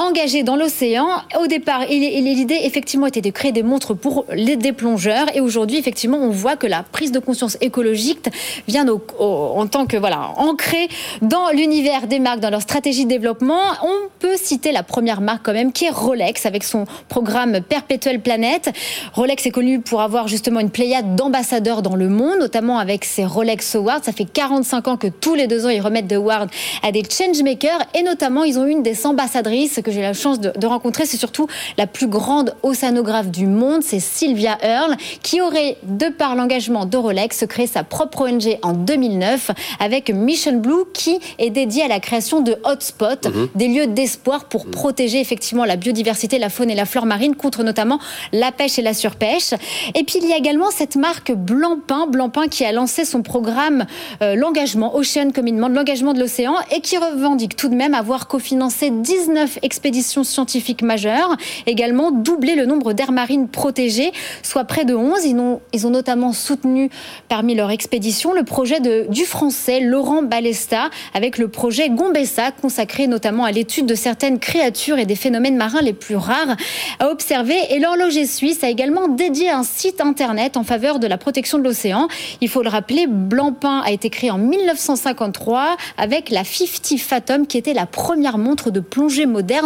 engagé 0.00 0.42
dans 0.42 0.56
l'océan. 0.56 1.06
Au 1.38 1.46
départ, 1.46 1.84
l'idée 1.86 2.60
effectivement 2.64 3.06
était 3.06 3.20
de 3.20 3.30
créer 3.30 3.52
des 3.52 3.62
montres 3.62 3.94
pour 3.94 4.24
les 4.32 4.56
déplongeurs. 4.56 5.26
Et 5.34 5.40
aujourd'hui, 5.40 5.76
effectivement, 5.76 6.18
on 6.18 6.30
voit 6.30 6.56
que 6.56 6.66
la 6.66 6.82
prise 6.82 7.12
de 7.12 7.18
conscience 7.18 7.58
écologique 7.60 8.28
vient 8.66 8.86
en 8.88 9.66
tant 9.66 9.86
que 9.86 9.96
voilà 9.96 10.32
ancrée 10.36 10.88
dans 11.20 11.50
l'univers 11.50 12.06
des 12.06 12.18
marques, 12.18 12.40
dans 12.40 12.50
leur 12.50 12.62
stratégie 12.62 13.04
de 13.04 13.10
développement. 13.10 13.60
On 13.82 14.08
peut 14.18 14.36
citer 14.36 14.72
la 14.72 14.82
première 14.82 15.20
marque 15.20 15.44
quand 15.44 15.52
même, 15.52 15.72
qui 15.72 15.84
est 15.84 15.90
Rolex, 15.90 16.46
avec 16.46 16.64
son 16.64 16.86
programme 17.08 17.60
Perpetual 17.60 18.20
Planet. 18.20 18.70
Rolex 19.12 19.44
est 19.44 19.50
connu 19.50 19.80
pour 19.80 20.00
avoir 20.00 20.28
justement 20.28 20.60
une 20.60 20.70
pléiade 20.70 21.14
d'ambassadeurs 21.14 21.82
dans 21.82 21.96
le 21.96 22.08
monde, 22.08 22.38
notamment 22.38 22.78
avec 22.78 23.04
ses 23.04 23.26
Rolex 23.26 23.74
Awards. 23.74 24.02
Ça 24.02 24.12
fait 24.12 24.24
45 24.24 24.88
ans 24.88 24.96
que 24.96 25.08
tous 25.08 25.34
les 25.34 25.46
deux 25.46 25.66
ans, 25.66 25.70
ils 25.70 25.80
remettent 25.80 26.06
des 26.06 26.14
awards 26.14 26.46
à 26.82 26.90
des 26.90 27.02
changemakers. 27.02 27.84
Et 27.94 28.02
notamment, 28.02 28.44
ils 28.44 28.58
ont 28.58 28.66
une 28.66 28.82
des 28.82 29.06
ambassadrices 29.06 29.80
que 29.90 29.94
j'ai 29.96 30.02
la 30.02 30.12
chance 30.14 30.40
de, 30.40 30.52
de 30.56 30.66
rencontrer, 30.66 31.06
c'est 31.06 31.16
surtout 31.16 31.46
la 31.76 31.86
plus 31.86 32.06
grande 32.06 32.54
océanographe 32.62 33.28
du 33.28 33.46
monde, 33.46 33.82
c'est 33.82 34.00
Sylvia 34.00 34.56
Earle, 34.62 34.96
qui 35.22 35.40
aurait, 35.40 35.76
de 35.82 36.08
par 36.08 36.34
l'engagement 36.36 36.86
d'Eurolex, 36.86 37.44
créé 37.48 37.66
sa 37.66 37.82
propre 37.84 38.22
ONG 38.28 38.58
en 38.62 38.72
2009 38.72 39.50
avec 39.80 40.10
Mission 40.10 40.56
Blue, 40.58 40.84
qui 40.94 41.18
est 41.38 41.50
dédiée 41.50 41.82
à 41.84 41.88
la 41.88 42.00
création 42.00 42.40
de 42.40 42.56
hotspots, 42.64 43.28
Mhm. 43.28 43.48
des 43.54 43.68
lieux 43.68 43.86
d'espoir 43.88 44.44
pour 44.44 44.66
protéger 44.66 45.20
effectivement 45.20 45.64
la 45.64 45.76
biodiversité, 45.76 46.38
la 46.38 46.48
faune 46.48 46.70
et 46.70 46.74
la 46.74 46.84
flore 46.84 47.06
marine 47.06 47.34
contre 47.34 47.62
notamment 47.64 47.98
la 48.32 48.52
pêche 48.52 48.78
et 48.78 48.82
la 48.82 48.94
surpêche. 48.94 49.52
Et 49.94 50.04
puis 50.04 50.20
il 50.22 50.28
y 50.28 50.32
a 50.32 50.36
également 50.36 50.70
cette 50.70 50.96
marque 50.96 51.32
Blancpain, 51.32 52.06
Blancpain 52.06 52.48
qui 52.48 52.64
a 52.64 52.72
lancé 52.72 53.04
son 53.04 53.22
programme 53.22 53.86
euh, 54.22 54.34
l'engagement 54.36 54.94
Ocean 54.96 55.30
Commitment, 55.34 55.68
l'engagement 55.68 56.12
de 56.14 56.20
l'océan, 56.20 56.54
et 56.74 56.80
qui 56.80 56.96
revendique 56.96 57.56
tout 57.56 57.68
de 57.68 57.74
même 57.74 57.94
avoir 57.94 58.28
cofinancé 58.28 58.90
19 58.90 59.58
expéditions 59.62 59.79
scientifiques 60.24 60.82
majeures, 60.82 61.36
également 61.66 62.10
doublé 62.10 62.54
le 62.54 62.66
nombre 62.66 62.92
d'aires 62.92 63.12
marines 63.12 63.48
protégées, 63.48 64.12
soit 64.42 64.64
près 64.64 64.84
de 64.84 64.94
11. 64.94 65.24
Ils 65.72 65.86
ont, 65.86 65.90
notamment 65.90 66.32
soutenu 66.32 66.90
parmi 67.28 67.54
leurs 67.54 67.70
expéditions 67.70 68.32
le 68.32 68.44
projet 68.44 68.80
du 68.80 69.24
français 69.24 69.80
Laurent 69.80 70.22
Balesta 70.22 70.90
avec 71.14 71.38
le 71.38 71.48
projet 71.48 71.90
Gombessa, 71.90 72.52
consacré 72.52 73.06
notamment 73.06 73.44
à 73.44 73.52
l'étude 73.52 73.86
de 73.86 73.94
certaines 73.94 74.38
créatures 74.38 74.98
et 74.98 75.06
des 75.06 75.16
phénomènes 75.16 75.56
marins 75.56 75.82
les 75.82 75.92
plus 75.92 76.16
rares 76.16 76.56
à 76.98 77.08
observer. 77.08 77.58
Et 77.70 77.78
l'horloger 77.78 78.26
suisse 78.26 78.62
a 78.62 78.70
également 78.70 79.08
dédié 79.08 79.50
un 79.50 79.64
site 79.64 80.00
internet 80.00 80.56
en 80.56 80.64
faveur 80.64 80.98
de 80.98 81.06
la 81.06 81.18
protection 81.18 81.58
de 81.58 81.64
l'océan. 81.64 82.08
Il 82.40 82.48
faut 82.48 82.62
le 82.62 82.68
rappeler, 82.68 83.06
Blancpain 83.06 83.82
a 83.84 83.90
été 83.90 84.10
créé 84.10 84.30
en 84.30 84.38
1953 84.38 85.76
avec 85.96 86.30
la 86.30 86.44
50 86.44 86.98
Fathom 86.98 87.46
qui 87.46 87.58
était 87.58 87.74
la 87.74 87.86
première 87.86 88.38
montre 88.38 88.70
de 88.70 88.80
plongée 88.80 89.26
moderne 89.26 89.59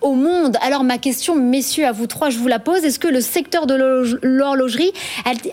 au 0.00 0.14
monde. 0.14 0.56
Alors 0.62 0.84
ma 0.84 0.98
question, 0.98 1.34
messieurs, 1.36 1.86
à 1.86 1.92
vous 1.92 2.06
trois, 2.06 2.30
je 2.30 2.38
vous 2.38 2.48
la 2.48 2.58
pose. 2.58 2.84
Est-ce 2.84 2.98
que 2.98 3.08
le 3.08 3.20
secteur 3.20 3.66
de 3.66 3.74
l'horloge- 3.74 4.18
l'horlogerie 4.22 4.92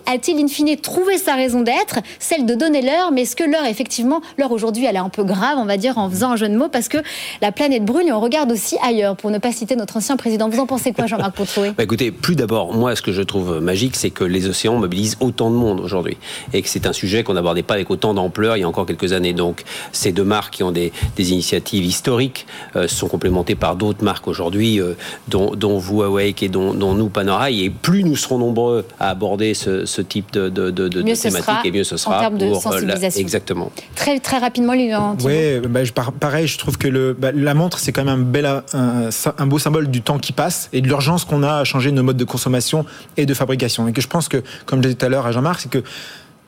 a-t-il 0.06 0.44
in 0.44 0.48
fine 0.48 0.76
trouvé 0.78 1.18
sa 1.18 1.36
raison 1.36 1.62
d'être, 1.62 2.00
celle 2.20 2.46
de 2.46 2.54
donner 2.56 2.82
l'heure 2.82 3.12
Mais 3.12 3.22
est-ce 3.22 3.36
que 3.36 3.44
l'heure, 3.44 3.66
effectivement, 3.66 4.22
l'heure 4.38 4.52
aujourd'hui, 4.52 4.86
elle 4.86 4.96
est 4.96 5.00
un 5.00 5.10
peu 5.10 5.24
grave, 5.24 5.58
on 5.58 5.66
va 5.66 5.78
dire, 5.78 5.98
en 5.98 6.10
faisant 6.10 6.32
un 6.32 6.36
jeu 6.36 6.50
de 6.50 6.56
mots, 6.56 6.70
parce 6.70 6.88
que 6.88 6.98
la 7.42 7.52
planète 7.52 7.86
brûle 7.86 8.08
et 8.08 8.12
on 8.12 8.20
regarde 8.20 8.52
aussi 8.52 8.78
ailleurs, 8.84 9.16
pour 9.16 9.32
ne 9.32 9.38
pas 9.38 9.52
citer 9.52 9.76
notre 9.76 9.98
ancien 9.98 10.18
président. 10.18 10.50
Vous 10.50 10.60
en 10.60 10.66
pensez 10.66 10.92
quoi, 10.94 11.06
Jean-Marc 11.08 11.36
Pontroué? 11.36 11.72
Bah 11.78 11.84
écoutez, 11.84 12.12
plus 12.12 12.36
d'abord, 12.36 12.74
moi, 12.74 12.96
ce 12.96 13.02
que 13.02 13.12
je 13.12 13.22
trouve 13.22 13.60
magique, 13.60 13.96
c'est 13.96 14.10
que 14.10 14.24
les 14.24 14.48
océans 14.48 14.76
mobilisent 14.78 15.18
autant 15.20 15.50
de 15.50 15.56
monde 15.56 15.80
aujourd'hui. 15.80 16.18
Et 16.54 16.62
que 16.62 16.70
c'est 16.70 16.86
un 16.86 16.94
sujet 16.94 17.24
qu'on 17.24 17.34
n'abordait 17.34 17.64
pas 17.64 17.76
avec 17.76 17.90
autant 17.90 18.14
d'ampleur 18.14 18.58
il 18.58 18.62
y 18.62 18.64
a 18.64 18.68
encore 18.68 18.86
quelques 18.86 19.14
années. 19.14 19.34
Donc, 19.34 19.64
ces 19.92 20.12
deux 20.12 20.24
marques 20.24 20.56
qui 20.56 20.64
ont 20.64 20.72
des, 20.72 20.92
des 21.16 21.32
initiatives 21.32 21.86
historiques 21.86 22.46
euh, 22.76 22.88
sont 22.88 23.08
complémentées 23.08 23.56
par 23.56 23.76
d'autres 23.80 24.04
marques 24.04 24.28
aujourd'hui, 24.28 24.80
euh, 24.80 24.94
dont, 25.28 25.56
dont 25.56 25.80
vous, 25.80 26.04
Awake, 26.04 26.44
et 26.44 26.50
dont, 26.50 26.74
dont 26.76 26.94
nous, 26.94 27.10
Panerai. 27.10 27.58
Et 27.64 27.70
plus 27.72 28.04
nous 28.04 28.16
serons 28.16 28.38
nombreux 28.38 28.86
à 29.00 29.10
aborder 29.10 29.54
ce, 29.56 29.86
ce 29.86 30.02
type 30.04 30.32
de, 30.32 30.50
de, 30.50 30.70
de, 30.70 30.88
de 30.88 31.02
Mieux 31.02 31.16
ce 31.16 31.24
thématique, 31.24 31.46
sera 31.46 31.62
et 31.66 31.72
mieux 31.72 31.84
ce 31.84 31.96
en 31.96 31.98
sera 31.98 32.20
termes 32.20 32.38
de 32.38 32.46
pour 32.50 32.52
euh, 32.52 32.56
la- 32.56 32.72
sensibilisation. 32.72 33.22
Exactement. 33.22 33.72
Très, 33.96 34.20
très 34.20 34.38
rapidement, 34.38 34.74
Lilian. 34.74 35.16
Thibault. 35.16 35.30
Oui, 35.34 35.68
bah, 35.68 35.80
pareil, 36.20 36.46
je 36.48 36.58
trouve 36.60 36.78
que 36.78 36.88
le, 36.88 37.14
bah, 37.14 37.32
la 37.34 37.54
montre, 37.56 37.80
c'est 37.80 37.92
quand 37.92 38.04
même 38.04 38.20
un, 38.20 38.24
bel, 38.24 38.46
un, 38.46 39.10
un 39.38 39.46
beau 39.48 39.58
symbole 39.58 39.88
du 39.90 40.02
temps 40.02 40.20
qui 40.20 40.34
passe 40.34 40.70
et 40.74 40.82
de 40.82 40.88
l'urgence 40.88 41.26
qu'on 41.26 41.42
a 41.42 41.54
à 41.56 41.64
changer 41.64 41.92
nos 41.92 42.04
modes 42.04 42.18
de 42.18 42.26
consommation 42.26 42.86
et 43.18 43.26
de 43.26 43.34
fabrication. 43.34 43.88
Et 43.88 43.94
que 43.94 44.02
je 44.02 44.08
pense 44.08 44.28
que, 44.28 44.44
comme 44.66 44.80
je 44.80 44.90
disais 44.90 44.96
tout 44.96 45.06
à 45.06 45.10
l'heure 45.10 45.26
à 45.26 45.32
Jean-Marc, 45.32 45.62
c'est 45.62 45.70
que 45.72 45.84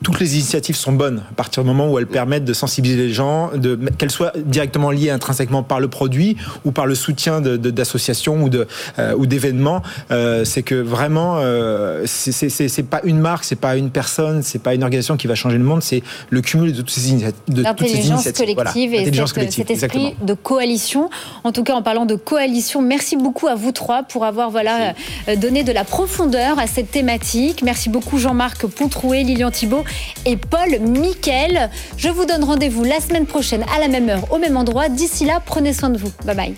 toutes 0.04 0.20
les 0.20 0.34
initiatives 0.36 0.76
sont 0.76 0.92
bonnes 0.94 1.22
à 1.30 1.34
partir 1.36 1.64
du 1.64 1.68
moment 1.70 1.90
où 1.92 2.00
elles 2.00 2.08
permettent 2.08 2.46
de 2.46 2.54
sensibiliser 2.54 3.08
les 3.08 3.14
gens, 3.14 3.52
de, 3.56 3.76
qu'elles 3.98 4.10
soient 4.12 4.34
directement 4.46 4.90
liées 4.92 5.12
intrinsèquement 5.12 5.62
par 5.64 5.80
le 5.80 5.88
produit 5.90 6.38
ou 6.66 6.72
par 6.72 6.86
le 6.88 6.96
soutien 6.96 7.40
de- 7.42 7.56
de- 7.58 7.70
d'associations 7.70 8.42
ou 8.44 8.50
de 8.50 8.68
euh, 9.00 9.14
ou 9.16 9.26
d'événements. 9.26 9.82
Euh, 10.10 10.44
c'est 10.46 10.64
que 10.64 10.76
vraiment, 10.76 11.36
euh, 11.38 12.04
c'est- 12.08 12.32
c'est 12.32 12.50
c'est- 12.50 12.68
c'est 12.68 12.84
pas 12.84 13.02
une 13.04 13.20
marque, 13.20 13.44
c'est 13.44 13.56
pas 13.60 13.76
une 13.78 13.92
personne, 13.92 14.42
c'est 14.44 14.60
pas 14.60 14.74
une 14.74 14.84
organisation 14.84 15.18
qui 15.18 15.28
va 15.28 15.36
changer 15.36 15.58
le 15.58 15.64
monde, 15.64 15.84
c'est 15.84 16.02
le 16.30 16.42
cumul 16.42 16.72
de 16.74 16.78
toutes 16.78 16.90
ces, 16.90 17.12
initi- 17.12 17.26
de 17.26 17.32
toutes 17.48 17.56
ces 17.58 17.62
L'intelligence 17.64 18.08
initiatives. 18.26 18.56
Voilà, 18.56 18.72
collective 18.72 18.94
et 18.94 18.98
l'intelligence 18.98 19.30
cette- 19.30 19.36
collective, 19.36 19.68
cet 19.68 19.72
esprit 19.84 20.00
exactement. 20.08 20.26
de 20.28 20.34
coalition. 20.34 21.10
En 21.44 21.52
tout 21.52 21.64
cas, 21.64 21.74
en 21.74 21.82
parlant 21.84 22.06
de 22.06 22.16
coalition, 22.16 22.82
merci 22.82 23.18
beaucoup 23.18 23.48
à 23.48 23.56
vous 23.56 23.72
trois 23.72 24.04
pour 24.04 24.26
avoir 24.26 24.50
voilà, 24.50 24.94
euh, 25.30 25.36
donné 25.36 25.64
de 25.64 25.72
la 25.72 25.84
profondeur 25.84 26.58
à 26.60 26.66
cette 26.68 26.90
thématique. 26.92 27.62
Merci 27.64 27.90
beaucoup 27.90 28.18
Jean-Marc 28.18 28.66
Pontroué, 28.66 29.24
Lilian 29.24 29.52
Thibault 29.52 29.84
et 30.26 30.38
Paul 30.38 30.80
Miquel. 30.80 31.70
Je 31.98 32.10
vous 32.10 32.26
donne 32.26 32.44
rendez-vous 32.44 32.84
la 32.84 33.00
semaine 33.00 33.26
prochaine 33.26 33.64
à 33.76 33.80
la 33.80 33.88
même 33.88 34.10
heure, 34.10 34.32
au 34.32 34.38
même 34.38 34.58
endroit. 34.58 34.90
D'ici 34.90 35.26
là, 35.26 35.42
prenez 35.46 35.74
soin 35.74 35.90
de 35.90 35.98
vous. 35.98 36.12
Bye 36.26 36.36
bye. 36.36 36.56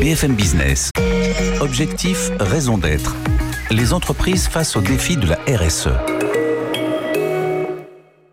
BFM 0.00 0.34
Business. 0.34 0.90
Objectif, 1.60 2.30
raison 2.38 2.78
d'être. 2.78 3.16
Les 3.70 3.92
entreprises 3.92 4.48
face 4.48 4.76
aux 4.76 4.80
défis 4.80 5.16
de 5.16 5.26
la 5.26 5.38
RSE. 5.46 5.90